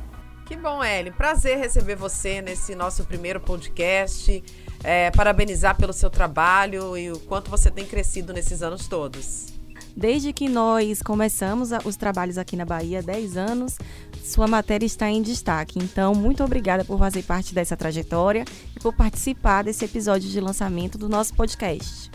Que 0.46 0.56
bom, 0.56 0.82
Ellen. 0.82 1.12
Prazer 1.12 1.58
receber 1.58 1.96
você 1.96 2.40
nesse 2.40 2.74
nosso 2.74 3.04
primeiro 3.04 3.38
podcast. 3.38 4.42
É, 4.82 5.10
parabenizar 5.10 5.76
pelo 5.76 5.92
seu 5.92 6.08
trabalho 6.08 6.96
e 6.96 7.10
o 7.10 7.18
quanto 7.18 7.50
você 7.50 7.70
tem 7.70 7.84
crescido 7.84 8.32
nesses 8.32 8.62
anos 8.62 8.86
todos. 8.86 9.56
Desde 9.96 10.32
que 10.32 10.48
nós 10.48 11.00
começamos 11.02 11.70
os 11.84 11.96
trabalhos 11.96 12.36
aqui 12.38 12.54
na 12.54 12.66
Bahia, 12.66 13.02
10 13.02 13.36
anos, 13.38 13.78
sua 14.26 14.46
matéria 14.46 14.86
está 14.86 15.08
em 15.08 15.22
destaque. 15.22 15.78
Então, 15.78 16.14
muito 16.14 16.42
obrigada 16.44 16.84
por 16.84 16.98
fazer 16.98 17.22
parte 17.22 17.54
dessa 17.54 17.76
trajetória 17.76 18.44
e 18.76 18.80
por 18.80 18.92
participar 18.94 19.64
desse 19.64 19.84
episódio 19.84 20.28
de 20.28 20.40
lançamento 20.40 20.98
do 20.98 21.08
nosso 21.08 21.34
podcast. 21.34 22.10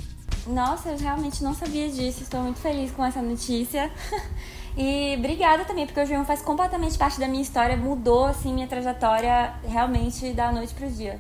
Nossa, 0.48 0.90
eu 0.90 0.98
realmente 0.98 1.44
não 1.44 1.54
sabia 1.54 1.90
disso. 1.90 2.24
Estou 2.24 2.42
muito 2.42 2.60
feliz 2.60 2.92
com 2.92 3.06
essa 3.06 3.22
notícia. 3.22 3.92
E 4.78 5.16
obrigada 5.18 5.66
também, 5.66 5.86
porque 5.86 6.00
o 6.00 6.06
João 6.06 6.26
faz 6.26 6.42
completamente 6.42 6.98
parte 6.98 7.20
da 7.20 7.28
minha 7.28 7.42
história, 7.42 7.76
mudou 7.76 8.26
assim 8.26 8.54
minha 8.54 8.68
trajetória 8.68 9.54
realmente 9.64 10.32
da 10.32 10.52
noite 10.52 10.74
para 10.74 10.88
o 10.88 10.90
dia. 10.90 11.20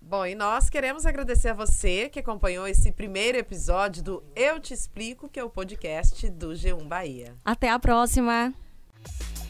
Bom, 0.00 0.24
e 0.26 0.34
nós 0.34 0.70
queremos 0.70 1.04
agradecer 1.04 1.48
a 1.48 1.54
você 1.54 2.08
que 2.08 2.20
acompanhou 2.20 2.68
esse 2.68 2.92
primeiro 2.92 3.36
episódio 3.36 4.02
do 4.02 4.22
Eu 4.36 4.60
Te 4.60 4.72
Explico, 4.72 5.28
que 5.28 5.40
é 5.40 5.44
o 5.44 5.50
podcast 5.50 6.28
do 6.30 6.50
G1 6.50 6.86
Bahia. 6.86 7.34
Até 7.44 7.68
a 7.70 7.78
próxima! 7.78 8.54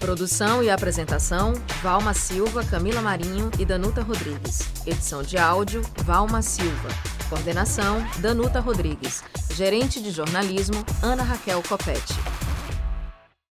Produção 0.05 0.63
e 0.63 0.69
apresentação: 0.69 1.55
Valma 1.83 2.13
Silva, 2.13 2.63
Camila 2.63 3.01
Marinho 3.01 3.51
e 3.59 3.65
Danuta 3.65 4.03
Rodrigues. 4.03 4.69
Edição 4.87 5.23
de 5.23 5.39
áudio: 5.39 5.81
Valma 6.05 6.43
Silva. 6.43 6.91
Coordenação: 7.31 8.07
Danuta 8.19 8.61
Rodrigues. 8.61 9.25
Gerente 9.55 10.03
de 10.03 10.11
jornalismo: 10.11 10.85
Ana 11.03 11.23
Raquel 11.23 11.63
Copete. 11.67 12.13